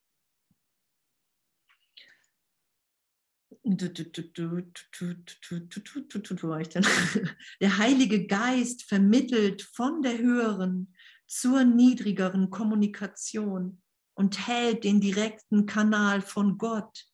[7.61, 10.95] Der Heilige Geist vermittelt von der höheren
[11.27, 13.81] zur niedrigeren Kommunikation
[14.15, 17.07] und hält den direkten Kanal von Gott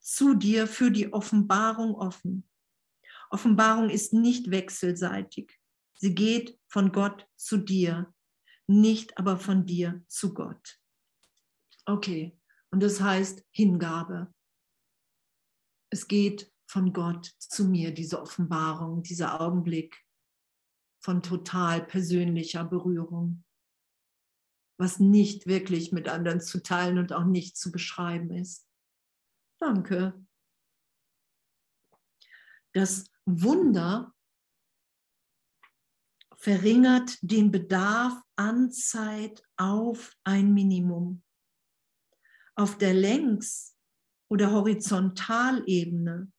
[0.00, 2.46] zu dir für die Offenbarung offen.
[3.30, 5.58] Offenbarung ist nicht wechselseitig.
[5.94, 8.12] Sie geht von Gott zu dir,
[8.66, 10.78] nicht aber von dir zu Gott.
[11.86, 12.38] Okay,
[12.70, 14.32] und das heißt Hingabe.
[15.94, 20.04] Es geht von Gott zu mir, diese Offenbarung, dieser Augenblick
[21.00, 23.44] von total persönlicher Berührung.
[24.76, 28.68] was nicht wirklich mit anderen zu teilen und auch nicht zu beschreiben ist.
[29.60, 30.26] Danke.
[32.72, 34.12] Das Wunder
[36.36, 41.22] verringert den Bedarf an Zeit auf ein Minimum.
[42.56, 43.73] Auf der Längs-
[44.28, 46.30] oder Horizontalebene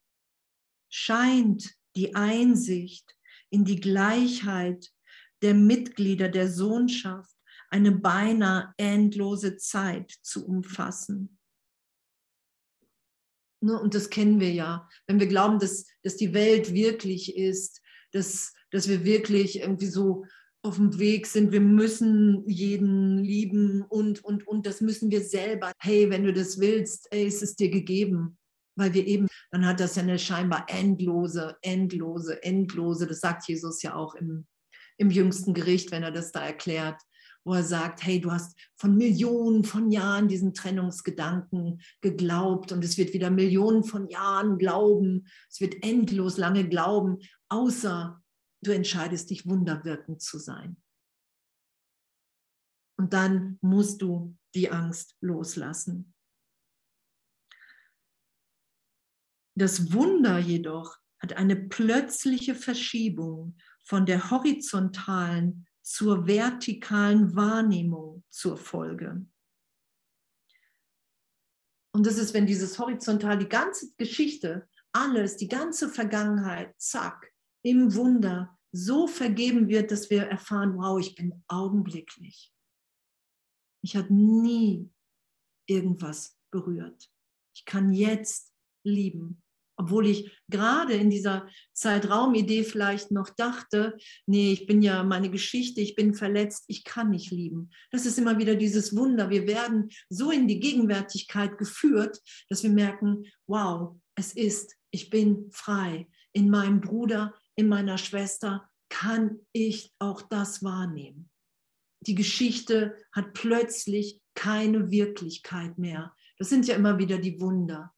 [0.89, 3.15] scheint die Einsicht
[3.49, 4.91] in die Gleichheit
[5.41, 7.35] der Mitglieder der Sohnschaft
[7.69, 11.39] eine beinahe endlose Zeit zu umfassen.
[13.61, 14.87] Ne, und das kennen wir ja.
[15.07, 20.25] Wenn wir glauben, dass, dass die Welt wirklich ist, dass dass wir wirklich irgendwie so
[20.65, 25.71] auf dem Weg sind, wir müssen jeden lieben und, und, und das müssen wir selber.
[25.79, 28.37] Hey, wenn du das willst, ey, ist es dir gegeben.
[28.75, 33.81] Weil wir eben, dann hat das ja eine scheinbar endlose, endlose, endlose, das sagt Jesus
[33.83, 34.47] ja auch im,
[34.97, 36.99] im jüngsten Gericht, wenn er das da erklärt,
[37.45, 42.97] wo er sagt, hey, du hast von Millionen von Jahren diesen Trennungsgedanken geglaubt und es
[42.97, 48.19] wird wieder Millionen von Jahren glauben, es wird endlos lange glauben, außer
[48.65, 50.81] du entscheidest dich, wunderwirkend zu sein.
[52.97, 56.13] Und dann musst du die Angst loslassen.
[59.57, 69.25] Das Wunder jedoch hat eine plötzliche Verschiebung von der horizontalen zur vertikalen Wahrnehmung zur Folge.
[71.93, 77.95] Und das ist, wenn dieses horizontal, die ganze Geschichte, alles, die ganze Vergangenheit, zack, im
[77.95, 82.51] Wunder so vergeben wird, dass wir erfahren, wow, ich bin augenblicklich.
[83.81, 84.91] Ich habe nie
[85.67, 87.09] irgendwas berührt.
[87.55, 89.43] Ich kann jetzt lieben,
[89.77, 95.81] obwohl ich gerade in dieser Zeitraumidee vielleicht noch dachte, nee, ich bin ja meine Geschichte,
[95.81, 97.69] ich bin verletzt, ich kann nicht lieben.
[97.91, 99.29] Das ist immer wieder dieses Wunder.
[99.29, 105.49] Wir werden so in die Gegenwärtigkeit geführt, dass wir merken, wow, es ist, ich bin
[105.51, 111.29] frei in meinem Bruder, in meiner Schwester kann ich auch das wahrnehmen.
[112.01, 116.15] Die Geschichte hat plötzlich keine Wirklichkeit mehr.
[116.37, 117.93] Das sind ja immer wieder die Wunder.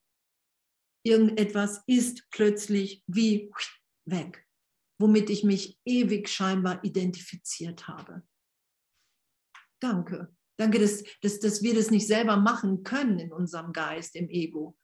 [1.03, 3.51] Irgendetwas ist plötzlich wie
[4.05, 4.47] weg,
[4.99, 8.23] womit ich mich ewig scheinbar identifiziert habe.
[9.79, 10.35] Danke.
[10.59, 14.75] Danke, dass, dass, dass wir das nicht selber machen können in unserem Geist, im Ego,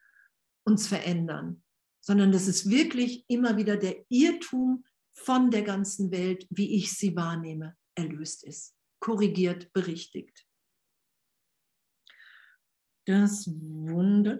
[0.65, 1.62] uns verändern,
[2.03, 7.15] sondern dass es wirklich immer wieder der Irrtum von der ganzen Welt, wie ich sie
[7.15, 10.45] wahrnehme, erlöst ist, korrigiert, berichtigt.
[13.05, 14.37] Das Wunder,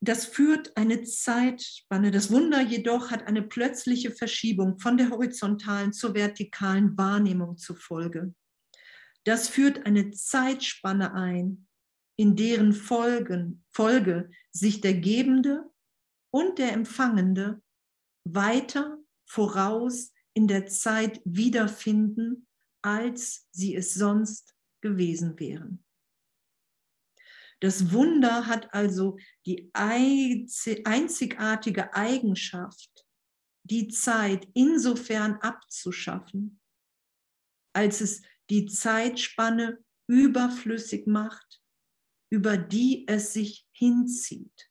[0.00, 2.10] das führt eine Zeitspanne.
[2.10, 8.34] Das Wunder jedoch hat eine plötzliche Verschiebung von der horizontalen zur vertikalen Wahrnehmung zur Folge.
[9.24, 11.63] Das führt eine Zeitspanne ein,
[12.16, 15.70] in deren Folgen, Folge sich der Gebende
[16.30, 17.60] und der Empfangende
[18.24, 22.46] weiter voraus in der Zeit wiederfinden,
[22.82, 25.84] als sie es sonst gewesen wären.
[27.60, 33.06] Das Wunder hat also die einzigartige Eigenschaft,
[33.62, 36.60] die Zeit insofern abzuschaffen,
[37.72, 41.63] als es die Zeitspanne überflüssig macht,
[42.30, 44.70] über die es sich hinzieht.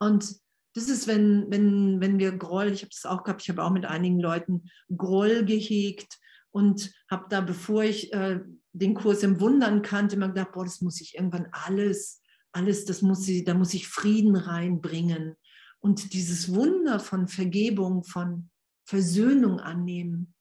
[0.00, 0.36] Und
[0.74, 3.72] das ist, wenn, wenn, wenn wir Groll, ich habe es auch gehabt, ich habe auch
[3.72, 6.18] mit einigen Leuten Groll gehegt
[6.50, 8.40] und habe da, bevor ich äh,
[8.72, 12.22] den Kurs im Wundern kannte, immer gedacht, boah, das muss ich irgendwann alles,
[12.52, 15.36] alles, das muss ich, da muss ich Frieden reinbringen.
[15.80, 18.50] Und dieses Wunder von Vergebung, von
[18.84, 20.34] Versöhnung annehmen,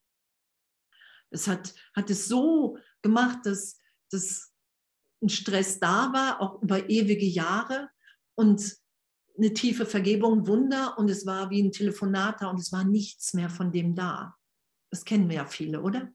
[1.31, 3.79] das hat, hat es so gemacht, dass,
[4.11, 4.53] dass
[5.21, 7.89] ein Stress da war, auch über ewige Jahre.
[8.35, 8.77] Und
[9.37, 13.33] eine tiefe Vergebung, Wunder und es war wie ein Telefonat da und es war nichts
[13.33, 14.35] mehr von dem da.
[14.89, 16.11] Das kennen wir ja viele, oder?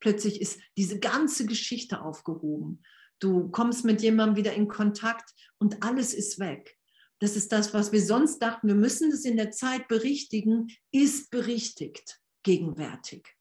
[0.00, 2.82] Plötzlich ist diese ganze Geschichte aufgehoben.
[3.20, 6.76] Du kommst mit jemandem wieder in Kontakt und alles ist weg.
[7.20, 11.30] Das ist das, was wir sonst dachten, wir müssen es in der Zeit berichtigen, ist
[11.30, 13.37] berichtigt gegenwärtig.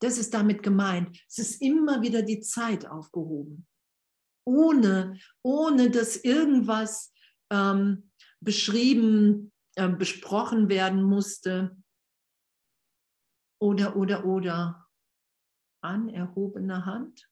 [0.00, 1.18] Das ist damit gemeint.
[1.28, 3.66] Es ist immer wieder die Zeit aufgehoben.
[4.44, 7.12] Ohne, ohne dass irgendwas
[7.50, 11.76] ähm, beschrieben, äh, besprochen werden musste.
[13.60, 14.84] Oder, oder, oder.
[15.80, 17.30] An erhobener Hand?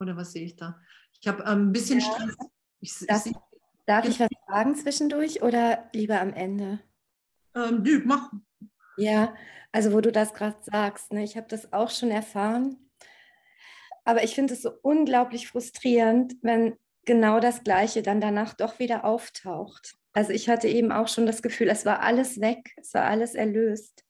[0.00, 0.80] Oder was sehe ich da?
[1.20, 2.06] Ich habe ähm, ein bisschen ja.
[2.06, 2.36] Stress.
[2.80, 3.36] Ich, darf ich,
[3.86, 6.80] darf ich was fragen zwischendurch oder lieber am Ende?
[7.54, 8.32] Ähm, nö, mach.
[8.98, 9.34] Ja,
[9.70, 12.90] also wo du das gerade sagst, ne, ich habe das auch schon erfahren.
[14.04, 19.04] Aber ich finde es so unglaublich frustrierend, wenn genau das Gleiche dann danach doch wieder
[19.04, 19.94] auftaucht.
[20.12, 23.34] Also ich hatte eben auch schon das Gefühl, es war alles weg, es war alles
[23.34, 24.04] erlöst.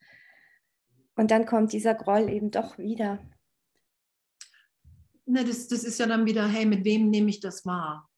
[1.17, 3.19] Und dann kommt dieser Groll eben doch wieder.
[5.27, 8.09] Ne, das, das ist ja dann wieder, hey, mit wem nehme ich das wahr?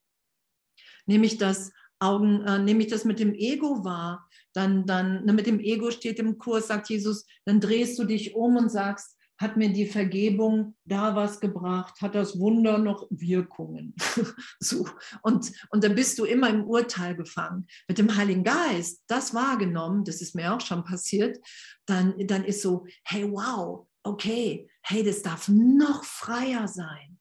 [1.07, 4.29] Nehme ich das Augen, äh, nehme ich das mit dem Ego wahr?
[4.53, 8.35] Dann, dann ne, mit dem Ego steht im Kurs, sagt Jesus, dann drehst du dich
[8.35, 12.03] um und sagst, hat mir die Vergebung da was gebracht?
[12.03, 13.95] Hat das Wunder noch Wirkungen?
[14.61, 14.87] so.
[15.23, 17.67] Und, und dann bist du immer im Urteil gefangen.
[17.89, 21.39] Mit dem Heiligen Geist, das wahrgenommen, das ist mir auch schon passiert,
[21.87, 27.19] dann, dann ist so, hey, wow, okay, hey, das darf noch freier sein.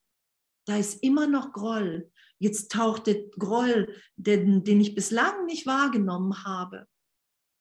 [0.65, 2.11] Da ist immer noch Groll.
[2.39, 6.87] Jetzt taucht der Groll, den, den ich bislang nicht wahrgenommen habe,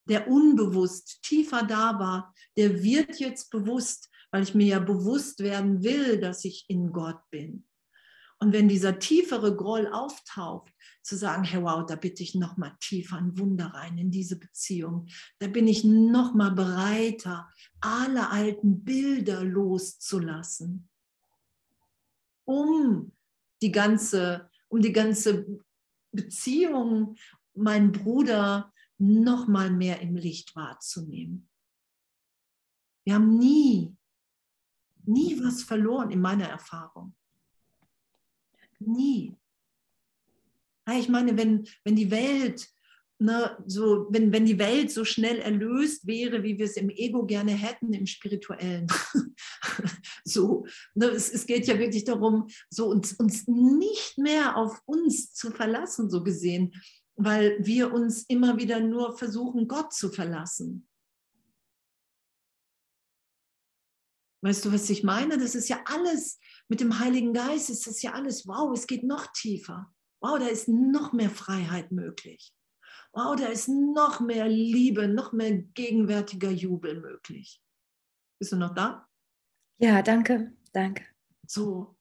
[0.08, 5.82] der unbewusst tiefer da war, der wird jetzt bewusst, weil ich mir ja bewusst werden
[5.82, 7.66] will, dass ich in Gott bin.
[8.40, 10.72] Und wenn dieser tiefere Groll auftaucht,
[11.02, 14.38] zu sagen, hey wow, da bitte ich noch mal tiefer ein Wunder rein in diese
[14.38, 15.08] Beziehung.
[15.38, 17.48] Da bin ich noch mal bereiter,
[17.80, 20.88] alle alten Bilder loszulassen,
[22.44, 23.12] um
[23.62, 25.46] die ganze, um die ganze
[26.12, 27.16] Beziehung,
[27.54, 31.48] meinen Bruder noch mal mehr im Licht wahrzunehmen.
[33.04, 33.96] Wir haben nie,
[35.04, 37.14] nie was verloren in meiner Erfahrung.
[38.78, 39.34] Nie.
[40.90, 42.68] Ich meine, wenn, wenn die Welt
[43.20, 47.26] Ne, so, wenn, wenn die Welt so schnell erlöst wäre, wie wir es im Ego
[47.26, 48.86] gerne hätten, im Spirituellen.
[50.24, 55.32] so, ne, es, es geht ja wirklich darum, so uns, uns nicht mehr auf uns
[55.32, 56.72] zu verlassen, so gesehen,
[57.16, 60.88] weil wir uns immer wieder nur versuchen, Gott zu verlassen.
[64.42, 65.38] Weißt du, was ich meine?
[65.38, 66.38] Das ist ja alles,
[66.68, 69.92] mit dem Heiligen Geist ist das ja alles, wow, es geht noch tiefer.
[70.20, 72.52] Wow, da ist noch mehr Freiheit möglich.
[73.12, 77.62] Wow, da ist noch mehr Liebe, noch mehr gegenwärtiger Jubel möglich.
[78.38, 79.08] Bist du noch da?
[79.78, 81.04] Ja, danke, danke.
[81.46, 81.96] So.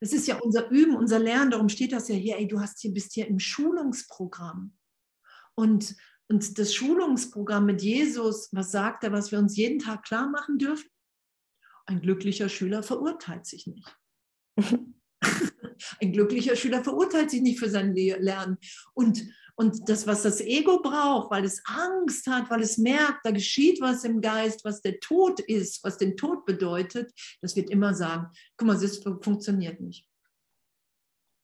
[0.00, 2.80] Das ist ja unser Üben, unser Lernen, darum steht das ja hier, ey, du hast
[2.80, 4.76] hier, bist hier im Schulungsprogramm.
[5.56, 5.96] Und,
[6.28, 10.58] und das Schulungsprogramm mit Jesus, was sagt er, was wir uns jeden Tag klar machen
[10.58, 10.88] dürfen?
[11.86, 13.96] Ein glücklicher Schüler verurteilt sich nicht.
[16.00, 18.58] Ein glücklicher Schüler verurteilt sich nicht für sein Lernen.
[18.94, 19.24] Und,
[19.56, 23.80] und das, was das Ego braucht, weil es Angst hat, weil es merkt, da geschieht
[23.80, 28.28] was im Geist, was der Tod ist, was den Tod bedeutet, das wird immer sagen,
[28.56, 30.08] guck mal, das funktioniert nicht.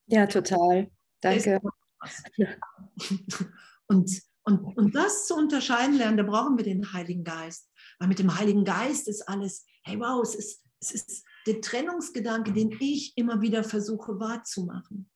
[0.06, 0.90] Ja, total.
[1.20, 1.60] Danke.
[3.86, 7.70] Und, und, und das zu unterscheiden lernen, da brauchen wir den Heiligen Geist.
[7.98, 12.52] Weil mit dem Heiligen Geist ist alles, hey wow, es ist, es ist der Trennungsgedanke,
[12.52, 15.10] den ich immer wieder versuche wahrzumachen.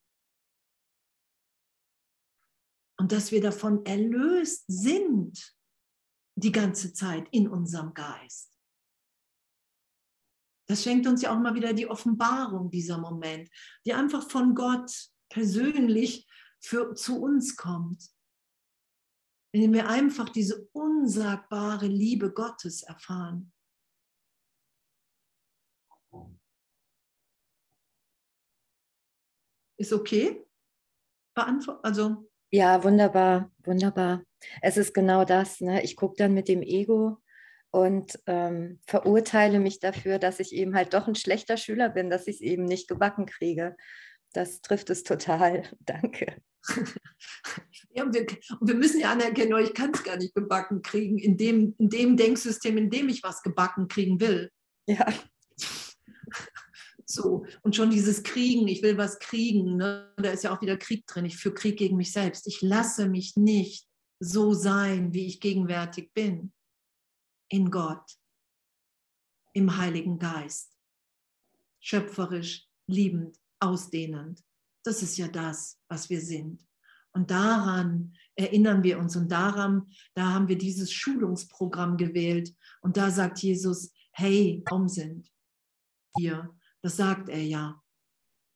[3.00, 5.56] Und dass wir davon erlöst sind
[6.34, 8.52] die ganze Zeit in unserem Geist.
[10.68, 13.48] Das schenkt uns ja auch mal wieder die Offenbarung dieser Moment,
[13.86, 14.92] die einfach von Gott
[15.30, 16.28] persönlich
[16.60, 18.10] für, zu uns kommt.
[19.54, 23.52] Wenn wir einfach diese unsagbare Liebe Gottes erfahren.
[29.78, 30.44] Ist okay?
[31.34, 32.28] Beantwort also.
[32.50, 34.22] Ja, wunderbar, wunderbar.
[34.60, 35.60] Es ist genau das.
[35.60, 35.82] Ne?
[35.82, 37.18] Ich gucke dann mit dem Ego
[37.70, 42.26] und ähm, verurteile mich dafür, dass ich eben halt doch ein schlechter Schüler bin, dass
[42.26, 43.76] ich es eben nicht gebacken kriege.
[44.32, 45.62] Das trifft es total.
[45.80, 46.36] Danke.
[47.90, 48.26] ja, und wir,
[48.60, 51.74] und wir, müssen ja anerkennen, oh, ich kann es gar nicht gebacken kriegen, in dem,
[51.78, 54.50] in dem Denksystem, in dem ich was gebacken kriegen will.
[54.86, 55.06] Ja.
[57.10, 60.12] So, und schon dieses Kriegen, ich will was kriegen, ne?
[60.18, 61.24] da ist ja auch wieder Krieg drin.
[61.24, 62.46] Ich führe Krieg gegen mich selbst.
[62.46, 63.88] Ich lasse mich nicht
[64.20, 66.52] so sein, wie ich gegenwärtig bin.
[67.50, 68.04] In Gott,
[69.54, 70.76] im Heiligen Geist.
[71.80, 74.44] Schöpferisch, liebend, ausdehnend.
[74.84, 76.66] Das ist ja das, was wir sind.
[77.12, 82.54] Und daran erinnern wir uns und daran, da haben wir dieses Schulungsprogramm gewählt.
[82.82, 85.32] Und da sagt Jesus, hey, warum sind
[86.18, 86.54] wir
[86.88, 87.82] das sagt er ja.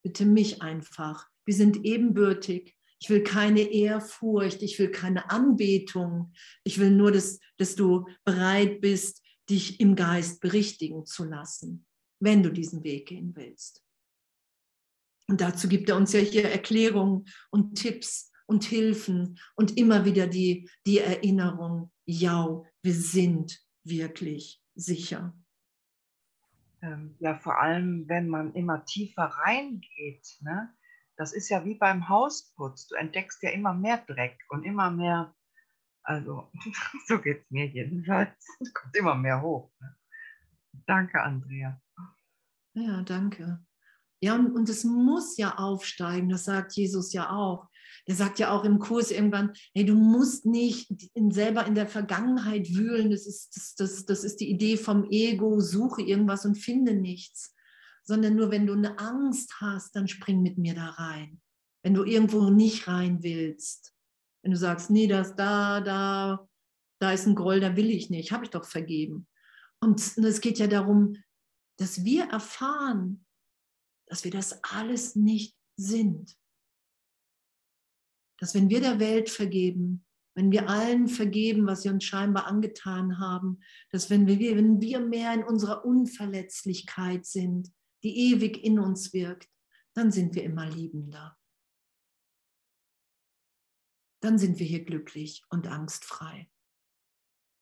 [0.02, 1.28] Bitte mich einfach.
[1.44, 2.74] Wir sind ebenbürtig.
[2.98, 6.32] Ich will keine Ehrfurcht, ich will keine Anbetung.
[6.64, 11.84] Ich will nur, dass, dass du bereit bist, dich im Geist berichtigen zu lassen,
[12.20, 13.84] wenn du diesen Weg gehen willst.
[15.28, 20.26] Und dazu gibt er uns ja hier Erklärungen und Tipps und Hilfen und immer wieder
[20.26, 25.36] die, die Erinnerung, ja, wir sind wirklich sicher.
[26.82, 30.26] Ähm, ja, vor allem, wenn man immer tiefer reingeht.
[30.40, 30.74] Ne?
[31.16, 32.88] Das ist ja wie beim Hausputz.
[32.88, 35.34] Du entdeckst ja immer mehr Dreck und immer mehr,
[36.02, 36.50] also
[37.06, 38.34] so geht es mir jedenfalls.
[38.60, 39.72] Es kommt immer mehr hoch.
[39.80, 39.96] Ne?
[40.86, 41.80] Danke, Andrea.
[42.74, 43.64] Ja, danke.
[44.20, 47.68] Ja, und, und es muss ja aufsteigen, das sagt Jesus ja auch.
[48.08, 50.90] Der sagt ja auch im Kurs irgendwann, hey, du musst nicht
[51.30, 55.60] selber in der Vergangenheit wühlen, das ist, das, das, das ist die Idee vom Ego,
[55.60, 57.54] suche irgendwas und finde nichts,
[58.04, 61.40] sondern nur wenn du eine Angst hast, dann spring mit mir da rein.
[61.82, 63.92] Wenn du irgendwo nicht rein willst,
[64.42, 66.48] wenn du sagst, nee, das da, da,
[67.00, 69.26] da ist ein Groll, da will ich nicht, habe ich doch vergeben.
[69.80, 71.16] Und es geht ja darum,
[71.78, 73.24] dass wir erfahren,
[74.06, 76.36] dass wir das alles nicht sind.
[78.38, 80.04] Dass wenn wir der Welt vergeben,
[80.34, 83.60] wenn wir allen vergeben, was sie uns scheinbar angetan haben,
[83.90, 87.70] dass wenn wir, wenn wir mehr in unserer Unverletzlichkeit sind,
[88.02, 89.48] die ewig in uns wirkt,
[89.94, 91.36] dann sind wir immer liebender.
[94.20, 96.48] Dann sind wir hier glücklich und angstfrei.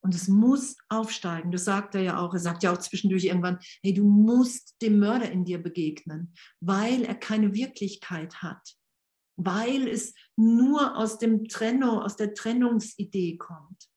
[0.03, 1.51] Und es muss aufsteigen.
[1.51, 2.33] Das sagt er ja auch.
[2.33, 7.05] Er sagt ja auch zwischendurch irgendwann, hey, du musst dem Mörder in dir begegnen, weil
[7.05, 8.77] er keine Wirklichkeit hat,
[9.45, 13.89] weil es nur aus dem Trennung, aus der Trennungsidee kommt.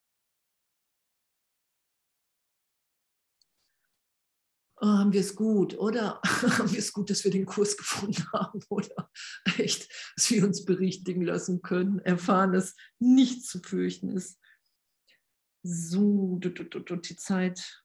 [4.78, 6.20] Oh, haben wir es gut, oder?
[6.24, 9.10] haben wir es gut, dass wir den Kurs gefunden haben, oder?
[9.58, 14.40] Echt, dass wir uns berichtigen lassen können, erfahren, dass nichts zu fürchten ist
[15.64, 17.84] so, die Zeit.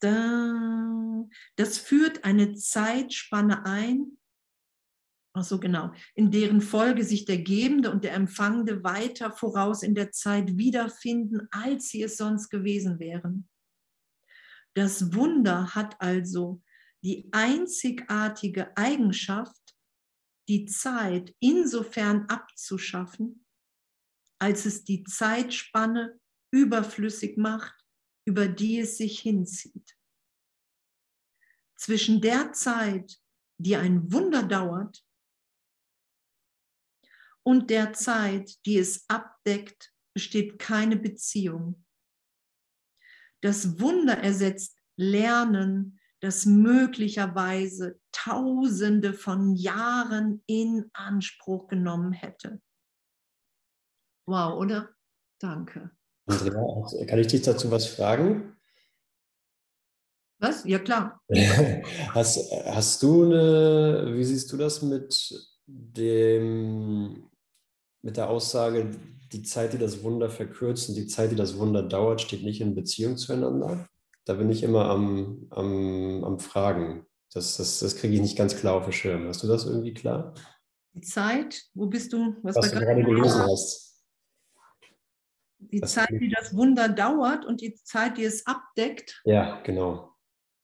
[0.00, 1.24] Da,
[1.56, 4.18] das führt eine Zeitspanne ein,
[5.34, 9.94] ach so genau, in deren Folge sich der Gebende und der Empfangende weiter voraus in
[9.94, 13.48] der Zeit wiederfinden, als sie es sonst gewesen wären.
[14.74, 16.62] Das Wunder hat also
[17.02, 19.76] die einzigartige Eigenschaft,
[20.48, 23.44] die Zeit insofern abzuschaffen,
[24.38, 26.18] als es die Zeitspanne
[26.52, 27.74] überflüssig macht,
[28.24, 29.96] über die es sich hinzieht.
[31.76, 33.18] Zwischen der Zeit,
[33.58, 35.03] die ein Wunder dauert,
[37.44, 41.84] und der Zeit, die es abdeckt, besteht keine Beziehung.
[43.42, 52.62] Das Wunder ersetzt Lernen, das möglicherweise Tausende von Jahren in Anspruch genommen hätte.
[54.26, 54.88] Wow, oder?
[55.38, 55.90] Danke.
[56.26, 58.56] Andrea, kann ich dich dazu was fragen?
[60.40, 60.64] Was?
[60.64, 61.20] Ja, klar.
[62.14, 65.34] hast, hast du eine, wie siehst du das mit
[65.66, 67.30] dem,
[68.04, 68.90] mit der Aussage,
[69.32, 72.60] die Zeit, die das Wunder verkürzt und die Zeit, die das Wunder dauert, steht nicht
[72.60, 73.88] in Beziehung zueinander?
[74.24, 77.06] Da bin ich immer am, am, am Fragen.
[77.32, 79.26] Das, das, das kriege ich nicht ganz klar auf den Schirm.
[79.26, 80.34] Hast du das irgendwie klar?
[80.94, 82.36] Die Zeit, wo bist du?
[82.42, 83.84] Was, was du gerade gelesen hast
[85.72, 89.22] die das Zeit, die das Wunder dauert und die Zeit, die es abdeckt.
[89.24, 90.14] Ja, genau.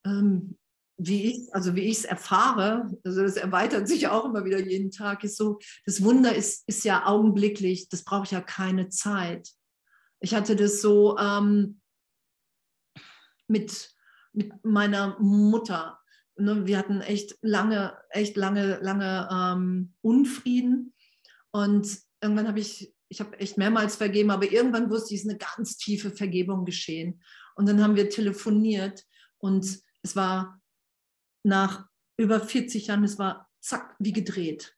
[0.05, 0.57] Ähm,
[1.03, 4.91] wie ich, also wie ich es erfahre, also das erweitert sich auch immer wieder jeden
[4.91, 9.49] Tag, ist so, das Wunder ist, ist ja augenblicklich, das braucht ja keine Zeit.
[10.21, 11.81] Ich hatte das so ähm,
[13.49, 13.95] mit,
[14.33, 15.99] mit meiner Mutter.
[16.37, 16.67] Ne?
[16.67, 20.95] Wir hatten echt lange, echt lange, lange ähm, Unfrieden.
[21.51, 25.31] Und irgendwann habe ich ich habe echt mehrmals vergeben, aber irgendwann wusste ich, es ist
[25.31, 27.21] eine ganz tiefe Vergebung geschehen.
[27.57, 29.05] Und dann haben wir telefoniert
[29.39, 30.60] und es war
[31.43, 31.87] nach
[32.17, 34.77] über 40 Jahren, es war zack, wie gedreht.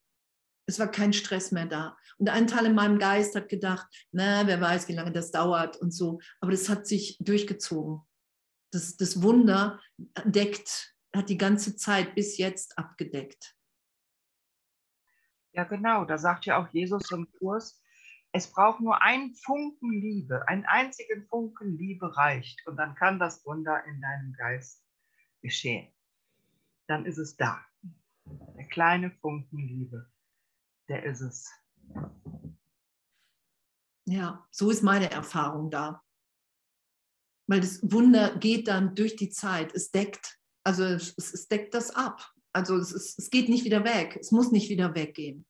[0.66, 1.96] Es war kein Stress mehr da.
[2.18, 5.76] Und ein Teil in meinem Geist hat gedacht, na, wer weiß, wie lange das dauert
[5.76, 6.20] und so.
[6.40, 8.00] Aber das hat sich durchgezogen.
[8.70, 9.80] Das, das Wunder
[10.24, 13.56] deckt, hat die ganze Zeit bis jetzt abgedeckt.
[15.52, 16.04] Ja, genau.
[16.04, 17.82] Da sagt ja auch Jesus im Kurs,
[18.32, 23.44] es braucht nur einen Funken Liebe, einen einzigen Funken Liebe reicht und dann kann das
[23.44, 24.82] Wunder in deinem Geist
[25.42, 25.92] geschehen.
[26.88, 27.64] Dann ist es da.
[28.56, 30.10] Der kleine Funken Liebe,
[30.88, 31.50] der ist es.
[34.06, 36.02] Ja, so ist meine Erfahrung da.
[37.48, 39.74] Weil das Wunder geht dann durch die Zeit.
[39.74, 42.32] Es deckt, also es, es deckt das ab.
[42.52, 44.16] Also es, es geht nicht wieder weg.
[44.20, 45.46] Es muss nicht wieder weggehen.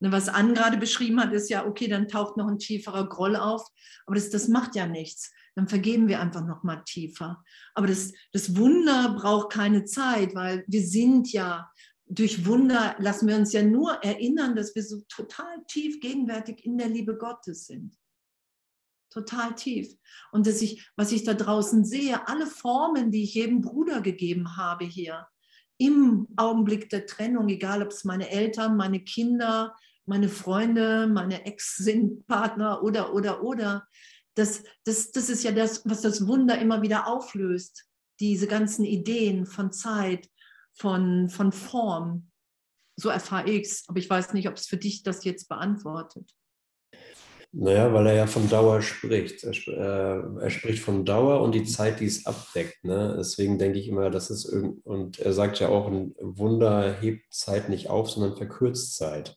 [0.00, 3.36] Ne, was Anne gerade beschrieben hat, ist ja, okay, dann taucht noch ein tieferer Groll
[3.36, 3.66] auf,
[4.06, 5.32] aber das, das macht ja nichts.
[5.54, 7.44] Dann vergeben wir einfach noch mal tiefer.
[7.74, 11.70] Aber das, das Wunder braucht keine Zeit, weil wir sind ja
[12.06, 16.76] durch Wunder lassen wir uns ja nur erinnern, dass wir so total tief gegenwärtig in
[16.76, 17.96] der Liebe Gottes sind.
[19.10, 19.94] Total tief.
[20.32, 24.56] Und dass ich, was ich da draußen sehe, alle Formen, die ich jedem Bruder gegeben
[24.56, 25.26] habe hier,
[25.78, 29.74] im Augenblick der Trennung, egal ob es meine Eltern, meine Kinder,
[30.06, 33.86] meine Freunde, meine Ex sind, Partner oder, oder, oder,
[34.34, 37.84] das, das, das ist ja das, was das Wunder immer wieder auflöst.
[38.20, 40.28] Diese ganzen Ideen von Zeit,
[40.72, 42.30] von, von Form.
[42.96, 46.32] So erfahre ich es, aber ich weiß nicht, ob es für dich das jetzt beantwortet.
[47.56, 49.44] Naja, weil er ja von Dauer spricht.
[49.44, 52.82] Er, äh, er, spricht von Dauer und die Zeit, die es abdeckt.
[52.82, 53.14] Ne?
[53.16, 57.32] Deswegen denke ich immer, das ist irgend und er sagt ja auch, ein Wunder hebt
[57.32, 59.36] Zeit nicht auf, sondern verkürzt Zeit.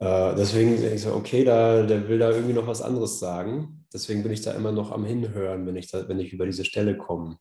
[0.00, 3.84] Äh, deswegen denke ich so, okay, da, der will da irgendwie noch was anderes sagen.
[3.92, 6.64] Deswegen bin ich da immer noch am Hinhören, wenn ich, da, wenn ich über diese
[6.64, 7.36] Stelle komme.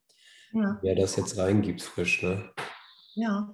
[0.53, 0.79] Ja.
[0.81, 2.23] Wer das jetzt reingibt, frisch.
[2.23, 2.51] Ne?
[3.15, 3.53] Ja.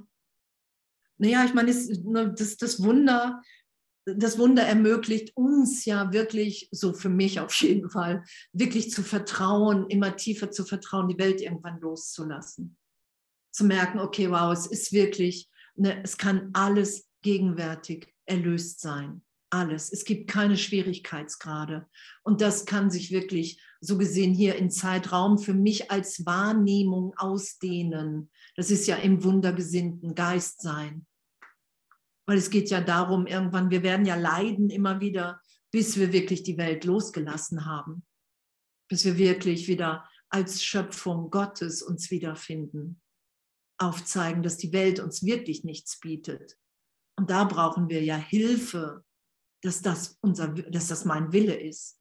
[1.20, 1.72] Naja, ich meine,
[2.04, 3.42] ne, das, das Wunder,
[4.16, 9.88] das Wunder ermöglicht uns ja wirklich, so für mich auf jeden Fall, wirklich zu vertrauen,
[9.90, 12.78] immer tiefer zu vertrauen, die Welt irgendwann loszulassen.
[13.52, 19.24] Zu merken, okay, wow, es ist wirklich, ne, es kann alles gegenwärtig erlöst sein.
[19.50, 19.92] Alles.
[19.92, 21.88] Es gibt keine Schwierigkeitsgrade.
[22.24, 28.30] Und das kann sich wirklich so gesehen hier in Zeitraum für mich als Wahrnehmung ausdehnen.
[28.58, 31.06] Das ist ja im wundergesinnten Geist sein.
[32.28, 36.44] Weil es geht ja darum, irgendwann, wir werden ja leiden immer wieder, bis wir wirklich
[36.44, 38.06] die Welt losgelassen haben.
[38.90, 43.02] Bis wir wirklich wieder als Schöpfung Gottes uns wiederfinden.
[43.80, 46.58] Aufzeigen, dass die Welt uns wirklich nichts bietet.
[47.18, 49.06] Und da brauchen wir ja Hilfe,
[49.62, 52.00] dass das, unser, dass das mein Wille ist.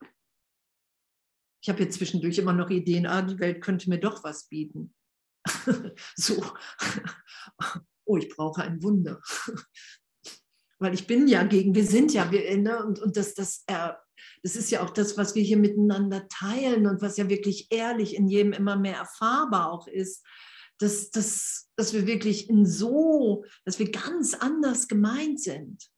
[1.62, 4.94] Ich habe jetzt zwischendurch immer noch Ideen, ah, die Welt könnte mir doch was bieten.
[6.16, 6.42] so,
[8.04, 9.20] oh, ich brauche ein Wunder
[10.78, 13.92] weil ich bin ja gegen, wir sind ja, wir, ne, und, und das, das, äh,
[14.42, 18.14] das ist ja auch das, was wir hier miteinander teilen und was ja wirklich ehrlich
[18.14, 20.24] in jedem immer mehr erfahrbar auch ist,
[20.78, 25.90] dass, dass, dass wir wirklich in so, dass wir ganz anders gemeint sind.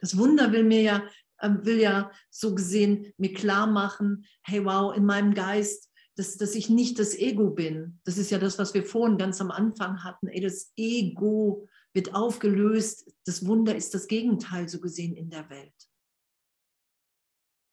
[0.00, 1.08] Das Wunder will mir ja,
[1.38, 6.54] äh, will ja so gesehen mir klar machen, hey wow, in meinem Geist, dass, dass
[6.54, 8.00] ich nicht das Ego bin.
[8.04, 10.28] Das ist ja das, was wir vorhin ganz am Anfang hatten.
[10.28, 13.10] Ey, das Ego wird aufgelöst.
[13.24, 15.74] Das Wunder ist das Gegenteil so gesehen in der Welt.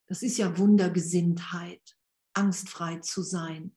[0.08, 1.82] Das ist ja Wundergesinntheit,
[2.32, 3.76] angstfrei zu sein.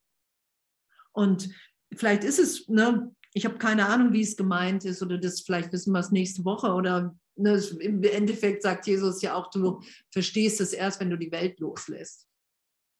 [1.12, 1.50] Und
[1.96, 5.72] vielleicht ist es, ne, ich habe keine Ahnung, wie es gemeint ist, oder das vielleicht
[5.74, 9.82] wissen wir es nächste Woche, oder ne, im Endeffekt sagt Jesus ja auch, du
[10.12, 12.28] verstehst es erst, wenn du die Welt loslässt.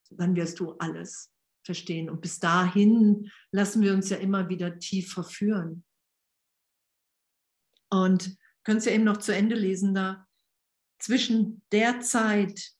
[0.10, 1.32] Dann wirst du alles
[1.66, 2.10] verstehen.
[2.10, 5.84] Und bis dahin lassen wir uns ja immer wieder tief verführen.
[7.90, 10.28] Und können es ja eben noch zu Ende lesen da.
[11.00, 12.72] Zwischen der Zeit,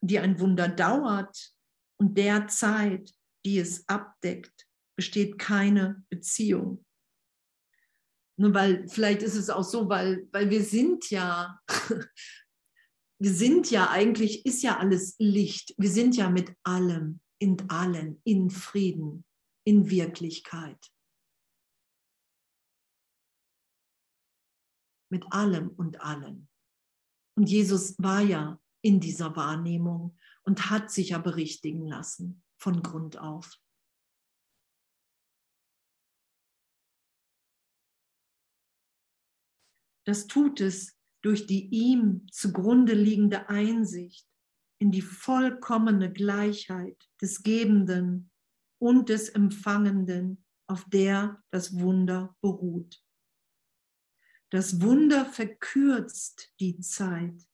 [0.00, 1.54] die ein Wunder dauert,
[1.96, 3.12] und der Zeit,
[3.44, 6.84] die es abdeckt, besteht keine Beziehung.
[8.36, 11.60] Nur weil, vielleicht ist es auch so, weil, weil wir sind ja,
[13.20, 15.74] wir sind ja eigentlich, ist ja alles Licht.
[15.78, 19.24] Wir sind ja mit allem, in allen, in Frieden,
[19.64, 20.78] in Wirklichkeit.
[25.14, 26.48] Mit allem und allen.
[27.36, 33.16] Und Jesus war ja in dieser Wahrnehmung und hat sich ja berichtigen lassen von Grund
[33.16, 33.60] auf.
[40.04, 44.28] Das tut es durch die ihm zugrunde liegende Einsicht
[44.80, 48.32] in die vollkommene Gleichheit des Gebenden
[48.80, 53.03] und des Empfangenden, auf der das Wunder beruht.
[54.50, 57.46] Das Wunder verkürzt die Zeit,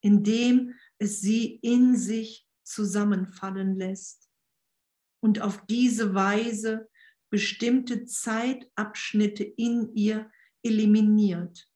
[0.00, 4.30] indem es sie in sich zusammenfallen lässt
[5.20, 6.88] und auf diese Weise
[7.30, 10.30] bestimmte Zeitabschnitte in ihr
[10.62, 11.68] eliminiert.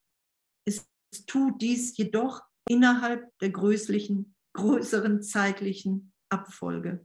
[0.65, 0.87] Es
[1.27, 7.05] tut dies jedoch innerhalb der größeren zeitlichen Abfolge.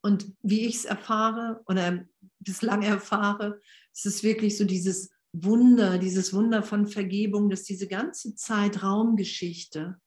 [0.00, 2.06] Und wie ich es erfahre oder
[2.38, 3.60] bislang erfahre,
[3.98, 10.00] es ist wirklich so dieses Wunder, dieses Wunder von Vergebung, dass diese ganze Zeitraumgeschichte,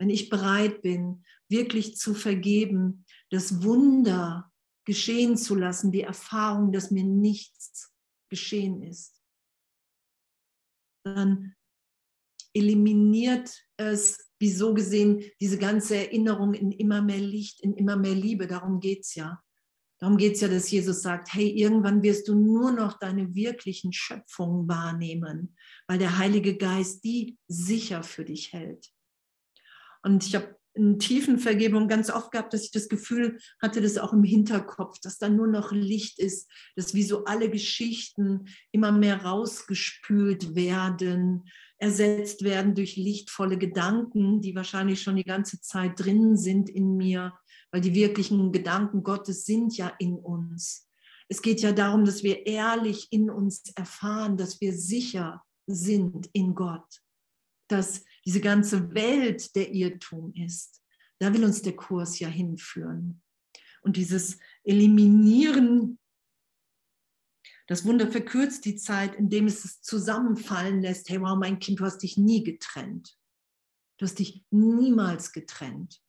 [0.00, 4.50] wenn ich bereit bin, wirklich zu vergeben, das Wunder
[4.86, 7.92] geschehen zu lassen, die Erfahrung, dass mir nichts
[8.30, 9.20] geschehen ist,
[11.04, 11.54] dann
[12.54, 18.14] eliminiert es, wie so gesehen, diese ganze Erinnerung in immer mehr Licht, in immer mehr
[18.14, 18.46] Liebe.
[18.46, 19.42] Darum geht es ja
[19.98, 23.92] Darum geht es ja, dass Jesus sagt, hey, irgendwann wirst du nur noch deine wirklichen
[23.92, 25.56] Schöpfungen wahrnehmen,
[25.88, 28.92] weil der Heilige Geist die sicher für dich hält.
[30.02, 33.98] Und ich habe in tiefen Vergebung ganz oft gehabt, dass ich das Gefühl hatte, das
[33.98, 38.92] auch im Hinterkopf, dass da nur noch Licht ist, dass wie so alle Geschichten immer
[38.92, 41.44] mehr rausgespült werden,
[41.78, 47.32] ersetzt werden durch lichtvolle Gedanken, die wahrscheinlich schon die ganze Zeit drin sind in mir,
[47.70, 50.88] weil die wirklichen Gedanken Gottes sind ja in uns.
[51.28, 56.54] Es geht ja darum, dass wir ehrlich in uns erfahren, dass wir sicher sind in
[56.54, 57.02] Gott,
[57.68, 60.82] dass diese ganze Welt der Irrtum ist.
[61.18, 63.22] Da will uns der Kurs ja hinführen.
[63.82, 65.98] Und dieses Eliminieren,
[67.66, 71.10] das Wunder verkürzt die Zeit, indem es es zusammenfallen lässt.
[71.10, 73.18] Hey, wow, mein Kind, du hast dich nie getrennt.
[73.98, 76.00] Du hast dich niemals getrennt.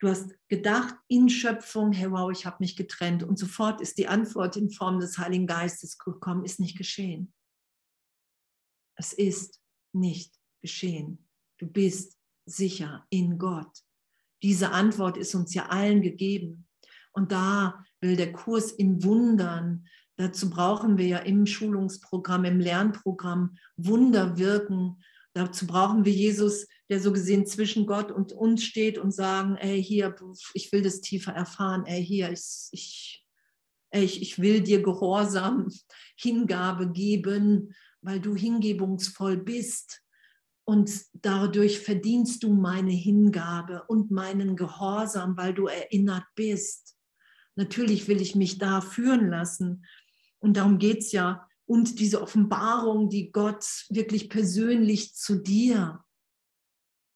[0.00, 3.22] Du hast gedacht in Schöpfung, hey wow, ich habe mich getrennt.
[3.22, 7.34] Und sofort ist die Antwort in Form des Heiligen Geistes gekommen, ist nicht geschehen.
[8.96, 9.60] Es ist
[9.92, 11.28] nicht geschehen.
[11.58, 13.70] Du bist sicher in Gott.
[14.42, 16.66] Diese Antwort ist uns ja allen gegeben.
[17.12, 19.86] Und da will der Kurs in Wundern,
[20.16, 25.02] dazu brauchen wir ja im Schulungsprogramm, im Lernprogramm Wunder wirken.
[25.34, 29.82] Dazu brauchen wir Jesus, der so gesehen zwischen Gott und uns steht und sagen, ey,
[29.82, 30.14] hier,
[30.54, 33.26] ich will das tiefer erfahren, ey, hier, ich, ich,
[33.90, 35.68] ey, ich, will dir Gehorsam,
[36.16, 37.72] Hingabe geben,
[38.02, 40.02] weil du hingebungsvoll bist.
[40.64, 46.96] Und dadurch verdienst du meine Hingabe und meinen Gehorsam, weil du erinnert bist.
[47.54, 49.84] Natürlich will ich mich da führen lassen.
[50.40, 51.48] Und darum geht es ja.
[51.66, 56.04] Und diese Offenbarung, die Gott wirklich persönlich zu dir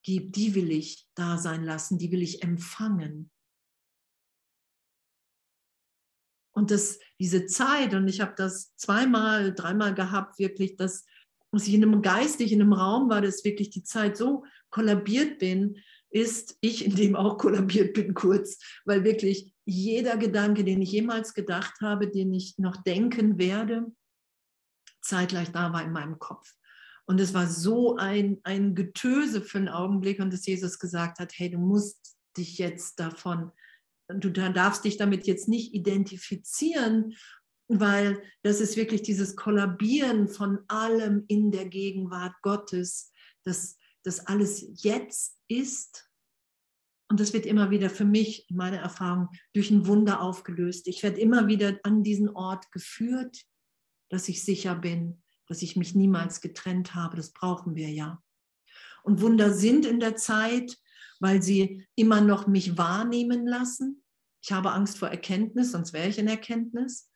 [0.04, 3.30] gibt, die will ich da sein lassen, die will ich empfangen.
[6.54, 11.04] Und das, diese Zeit, und ich habe das zweimal, dreimal gehabt, wirklich, dass,
[11.50, 15.40] dass ich in einem geistig, in einem Raum war, dass wirklich die Zeit so kollabiert
[15.40, 20.92] bin, ist ich in dem auch kollabiert bin kurz, weil wirklich jeder Gedanke, den ich
[20.92, 23.92] jemals gedacht habe, den ich noch denken werde,
[25.00, 26.54] zeitgleich da war in meinem Kopf.
[27.06, 31.32] Und es war so ein, ein Getöse für einen Augenblick und dass Jesus gesagt hat,
[31.36, 33.52] hey, du musst dich jetzt davon
[34.08, 37.14] du darfst dich damit jetzt nicht identifizieren,
[37.68, 43.10] weil das ist wirklich dieses Kollabieren von allem in der Gegenwart Gottes,
[43.44, 46.10] dass das alles jetzt ist.
[47.08, 50.88] Und das wird immer wieder für mich, in meiner Erfahrung, durch ein Wunder aufgelöst.
[50.88, 53.44] Ich werde immer wieder an diesen Ort geführt,
[54.10, 57.16] dass ich sicher bin, dass ich mich niemals getrennt habe.
[57.16, 58.22] Das brauchen wir ja.
[59.02, 60.76] Und Wunder sind in der Zeit,
[61.20, 64.02] weil sie immer noch mich wahrnehmen lassen.
[64.42, 67.10] Ich habe Angst vor Erkenntnis, sonst wäre ich in Erkenntnis.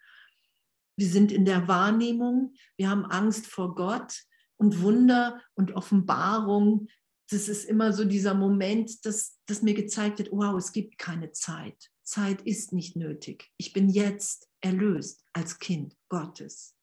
[0.97, 4.24] Wir sind in der Wahrnehmung, wir haben Angst vor Gott
[4.57, 6.89] und Wunder und Offenbarung.
[7.31, 11.33] Das ist immer so dieser Moment, dass, dass mir gezeigt wird, wow, es gibt keine
[11.33, 11.91] Zeit.
[12.03, 13.51] Zeit ist nicht nötig.
[13.59, 16.78] Ich bin jetzt erlöst als Kind Gottes.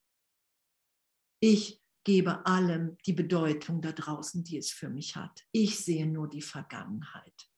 [1.47, 5.45] Ich gebe allem die Bedeutung da draußen, die es für mich hat.
[5.51, 7.51] Ich sehe nur die Vergangenheit.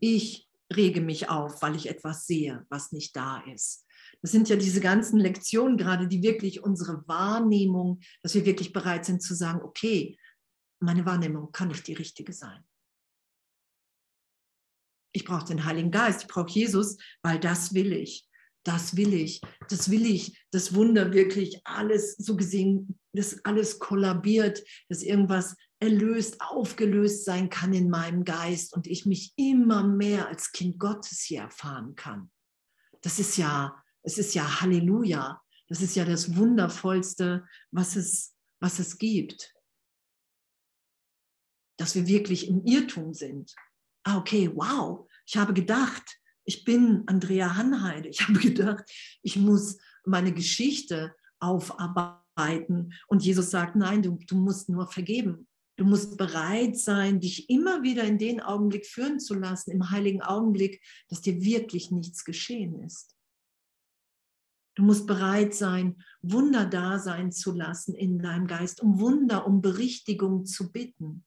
[0.00, 3.84] Ich rege mich auf, weil ich etwas sehe, was nicht da ist.
[4.22, 9.04] Das sind ja diese ganzen Lektionen gerade, die wirklich unsere Wahrnehmung, dass wir wirklich bereit
[9.04, 10.18] sind zu sagen, okay,
[10.80, 12.64] meine Wahrnehmung kann nicht die richtige sein.
[15.14, 18.26] Ich brauche den Heiligen Geist, ich brauche Jesus, weil das will ich
[18.64, 24.62] das will ich, das will ich, das Wunder wirklich, alles so gesehen, dass alles kollabiert,
[24.88, 30.52] dass irgendwas erlöst, aufgelöst sein kann in meinem Geist und ich mich immer mehr als
[30.52, 32.30] Kind Gottes hier erfahren kann.
[33.00, 35.42] Das ist ja, es ist ja Halleluja.
[35.68, 39.54] Das ist ja das Wundervollste, was es, was es gibt.
[41.78, 43.54] Dass wir wirklich im Irrtum sind.
[44.04, 45.08] Ah, okay, wow.
[45.26, 48.08] Ich habe gedacht, ich bin Andrea Hanheide.
[48.08, 48.84] Ich habe gedacht,
[49.22, 52.92] ich muss meine Geschichte aufarbeiten.
[53.08, 55.48] Und Jesus sagt, nein, du, du musst nur vergeben.
[55.76, 60.22] Du musst bereit sein, dich immer wieder in den Augenblick führen zu lassen, im heiligen
[60.22, 63.16] Augenblick, dass dir wirklich nichts geschehen ist.
[64.74, 69.60] Du musst bereit sein, Wunder da sein zu lassen in deinem Geist, um Wunder, um
[69.60, 71.24] Berichtigung zu bitten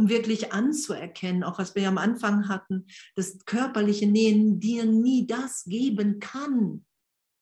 [0.00, 5.64] um wirklich anzuerkennen, auch was wir am Anfang hatten, dass körperliche Nähe dir nie das
[5.64, 6.84] geben kann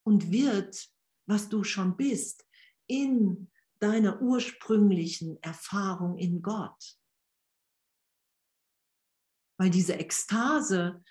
[0.04, 0.88] und wird,
[1.26, 2.44] was du schon bist,
[2.86, 3.50] in
[3.80, 6.98] deiner ursprünglichen Erfahrung in Gott.
[9.58, 11.02] weil diese Ekstase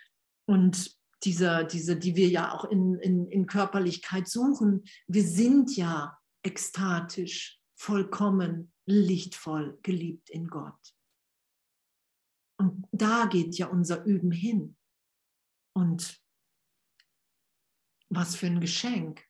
[0.46, 6.18] und dieser, diese, die wir ja auch in, in, in Körperlichkeit suchen, wir sind ja
[6.44, 10.97] ekstatisch, vollkommen, lichtvoll geliebt in Gott.
[12.58, 14.76] Und da geht ja unser Üben hin.
[15.74, 16.20] Und
[18.10, 19.24] was für ein Geschenk.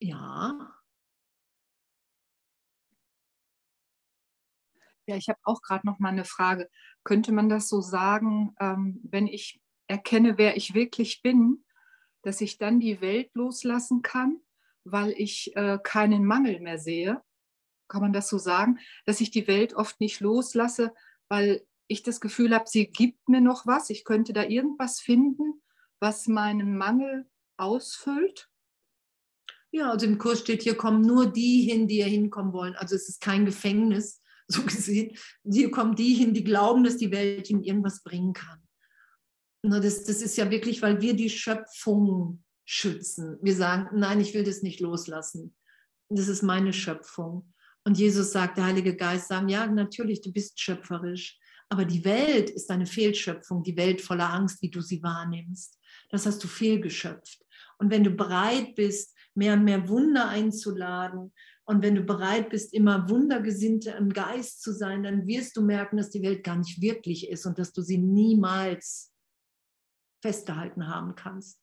[0.00, 0.78] Ja.
[5.06, 6.68] Ja, ich habe auch gerade noch mal eine Frage.
[7.02, 11.64] Könnte man das so sagen, ähm, wenn ich erkenne, wer ich wirklich bin,
[12.22, 14.40] dass ich dann die Welt loslassen kann,
[14.84, 17.22] weil ich äh, keinen Mangel mehr sehe?
[17.88, 20.92] Kann man das so sagen, dass ich die Welt oft nicht loslasse,
[21.28, 23.90] weil ich das Gefühl habe, sie gibt mir noch was.
[23.90, 25.62] Ich könnte da irgendwas finden,
[26.00, 27.26] was meinen Mangel
[27.56, 28.48] ausfüllt.
[29.70, 32.74] Ja, also im Kurs steht, hier kommen nur die hin, die hier hinkommen wollen.
[32.76, 35.16] Also es ist kein Gefängnis, so gesehen.
[35.44, 38.62] Hier kommen die hin, die glauben, dass die Welt ihnen irgendwas bringen kann.
[39.62, 43.38] Das, das ist ja wirklich, weil wir die Schöpfung schützen.
[43.42, 45.54] Wir sagen, nein, ich will das nicht loslassen.
[46.08, 47.52] Das ist meine Schöpfung.
[47.88, 51.38] Und Jesus sagt, der Heilige Geist sagt, ja, natürlich, du bist schöpferisch.
[51.70, 55.78] Aber die Welt ist eine Fehlschöpfung, die Welt voller Angst, wie du sie wahrnimmst.
[56.10, 57.42] Das hast du fehlgeschöpft.
[57.78, 61.32] Und wenn du bereit bist, mehr und mehr Wunder einzuladen
[61.64, 65.96] und wenn du bereit bist, immer Wundergesinnte im Geist zu sein, dann wirst du merken,
[65.96, 69.14] dass die Welt gar nicht wirklich ist und dass du sie niemals
[70.20, 71.58] festgehalten haben kannst.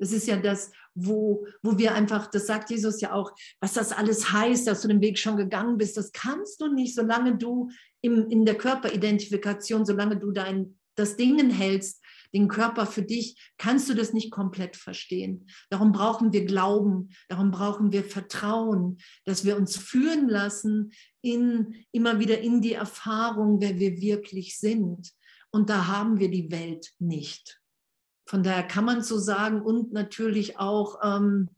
[0.00, 3.92] Das ist ja das, wo, wo wir einfach, das sagt Jesus ja auch, was das
[3.92, 7.70] alles heißt, dass du den Weg schon gegangen bist, das kannst du nicht, solange du
[8.00, 13.88] im, in der Körperidentifikation, solange du dein, das Dingen hältst, den Körper für dich, kannst
[13.88, 15.46] du das nicht komplett verstehen.
[15.68, 20.92] Darum brauchen wir Glauben, darum brauchen wir Vertrauen, dass wir uns führen lassen
[21.22, 25.12] in, immer wieder in die Erfahrung, wer wir wirklich sind.
[25.50, 27.59] Und da haben wir die Welt nicht.
[28.30, 31.50] Von daher kann man so sagen und natürlich auch, ähm,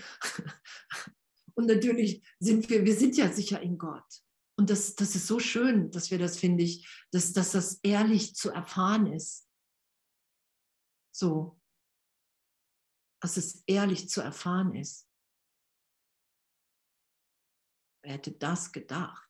[1.56, 4.06] und natürlich sind wir, wir sind ja sicher in Gott.
[4.56, 8.36] Und das, das ist so schön, dass wir das, finde ich, dass, dass das ehrlich
[8.36, 9.50] zu erfahren ist.
[11.16, 11.60] So,
[13.24, 15.10] dass es ehrlich zu erfahren ist.
[18.04, 19.28] Wer hätte das gedacht?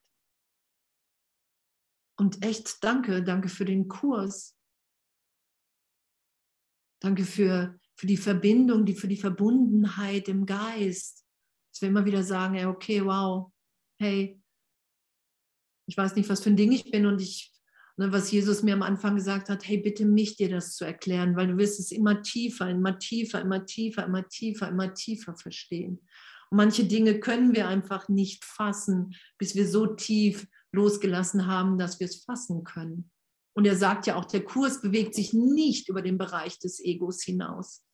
[2.20, 4.58] Und echt danke, danke für den Kurs.
[7.04, 11.26] Danke für, für die Verbindung, die, für die Verbundenheit im Geist.
[11.72, 13.51] Dass wir immer wieder sagen, okay, wow,
[13.99, 14.41] hey,
[15.86, 17.51] ich weiß nicht, was für ein Ding ich bin und ich,
[17.97, 21.36] ne, was Jesus mir am Anfang gesagt hat, hey, bitte mich dir das zu erklären,
[21.36, 25.99] weil du wirst es immer tiefer, immer tiefer, immer tiefer, immer tiefer, immer tiefer verstehen.
[26.51, 31.99] Und manche Dinge können wir einfach nicht fassen, bis wir so tief losgelassen haben, dass
[31.99, 33.12] wir es fassen können.
[33.56, 37.24] Und er sagt ja auch, der Kurs bewegt sich nicht über den Bereich des Egos
[37.24, 37.86] hinaus.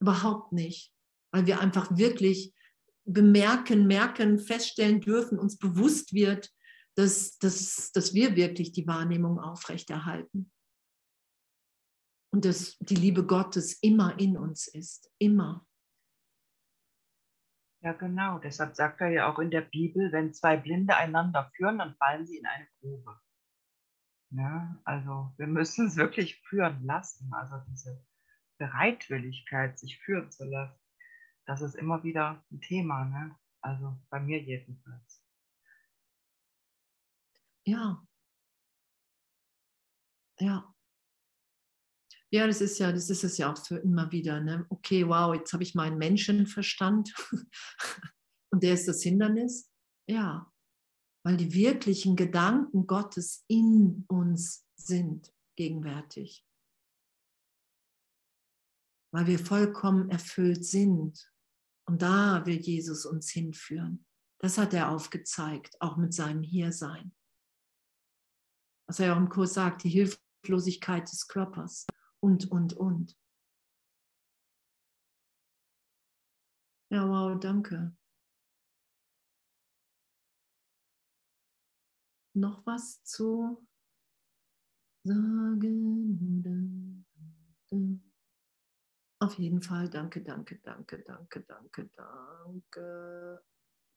[0.00, 0.92] Überhaupt nicht,
[1.32, 2.52] weil wir einfach wirklich
[3.04, 6.50] bemerken, merken, feststellen dürfen, uns bewusst wird,
[6.96, 10.50] dass, dass, dass wir wirklich die Wahrnehmung aufrechterhalten.
[12.32, 15.66] Und dass die Liebe Gottes immer in uns ist, immer.
[17.82, 18.38] Ja, genau.
[18.38, 22.26] Deshalb sagt er ja auch in der Bibel, wenn zwei Blinde einander führen, dann fallen
[22.26, 23.18] sie in eine Grube.
[24.30, 27.32] Ja, also wir müssen es wirklich führen lassen.
[27.34, 28.04] Also diese
[28.58, 30.78] Bereitwilligkeit, sich führen zu lassen,
[31.46, 33.04] das ist immer wieder ein Thema.
[33.06, 33.36] Ne?
[33.60, 35.24] Also bei mir jedenfalls.
[37.66, 38.06] Ja.
[40.38, 40.74] Ja.
[42.32, 44.40] Ja, das ist ja, das ist es ja auch für immer wieder.
[44.40, 44.64] Ne?
[44.68, 47.12] Okay, wow, jetzt habe ich meinen Menschenverstand
[48.50, 49.72] und der ist das Hindernis.
[50.08, 50.50] Ja,
[51.22, 56.46] weil die wirklichen Gedanken Gottes in uns sind gegenwärtig.
[59.12, 61.32] Weil wir vollkommen erfüllt sind.
[61.86, 64.06] Und da will Jesus uns hinführen.
[64.38, 67.14] Das hat er aufgezeigt, auch mit seinem Hiersein.
[68.86, 71.86] Was er ja auch im Kurs sagt, die Hilflosigkeit des Körpers
[72.20, 73.16] und, und, und.
[76.90, 77.94] Ja, wow, danke.
[82.34, 83.66] Noch was zu
[85.04, 87.04] sagen?
[89.22, 93.42] Auf jeden Fall, danke, danke, danke, danke, danke, danke.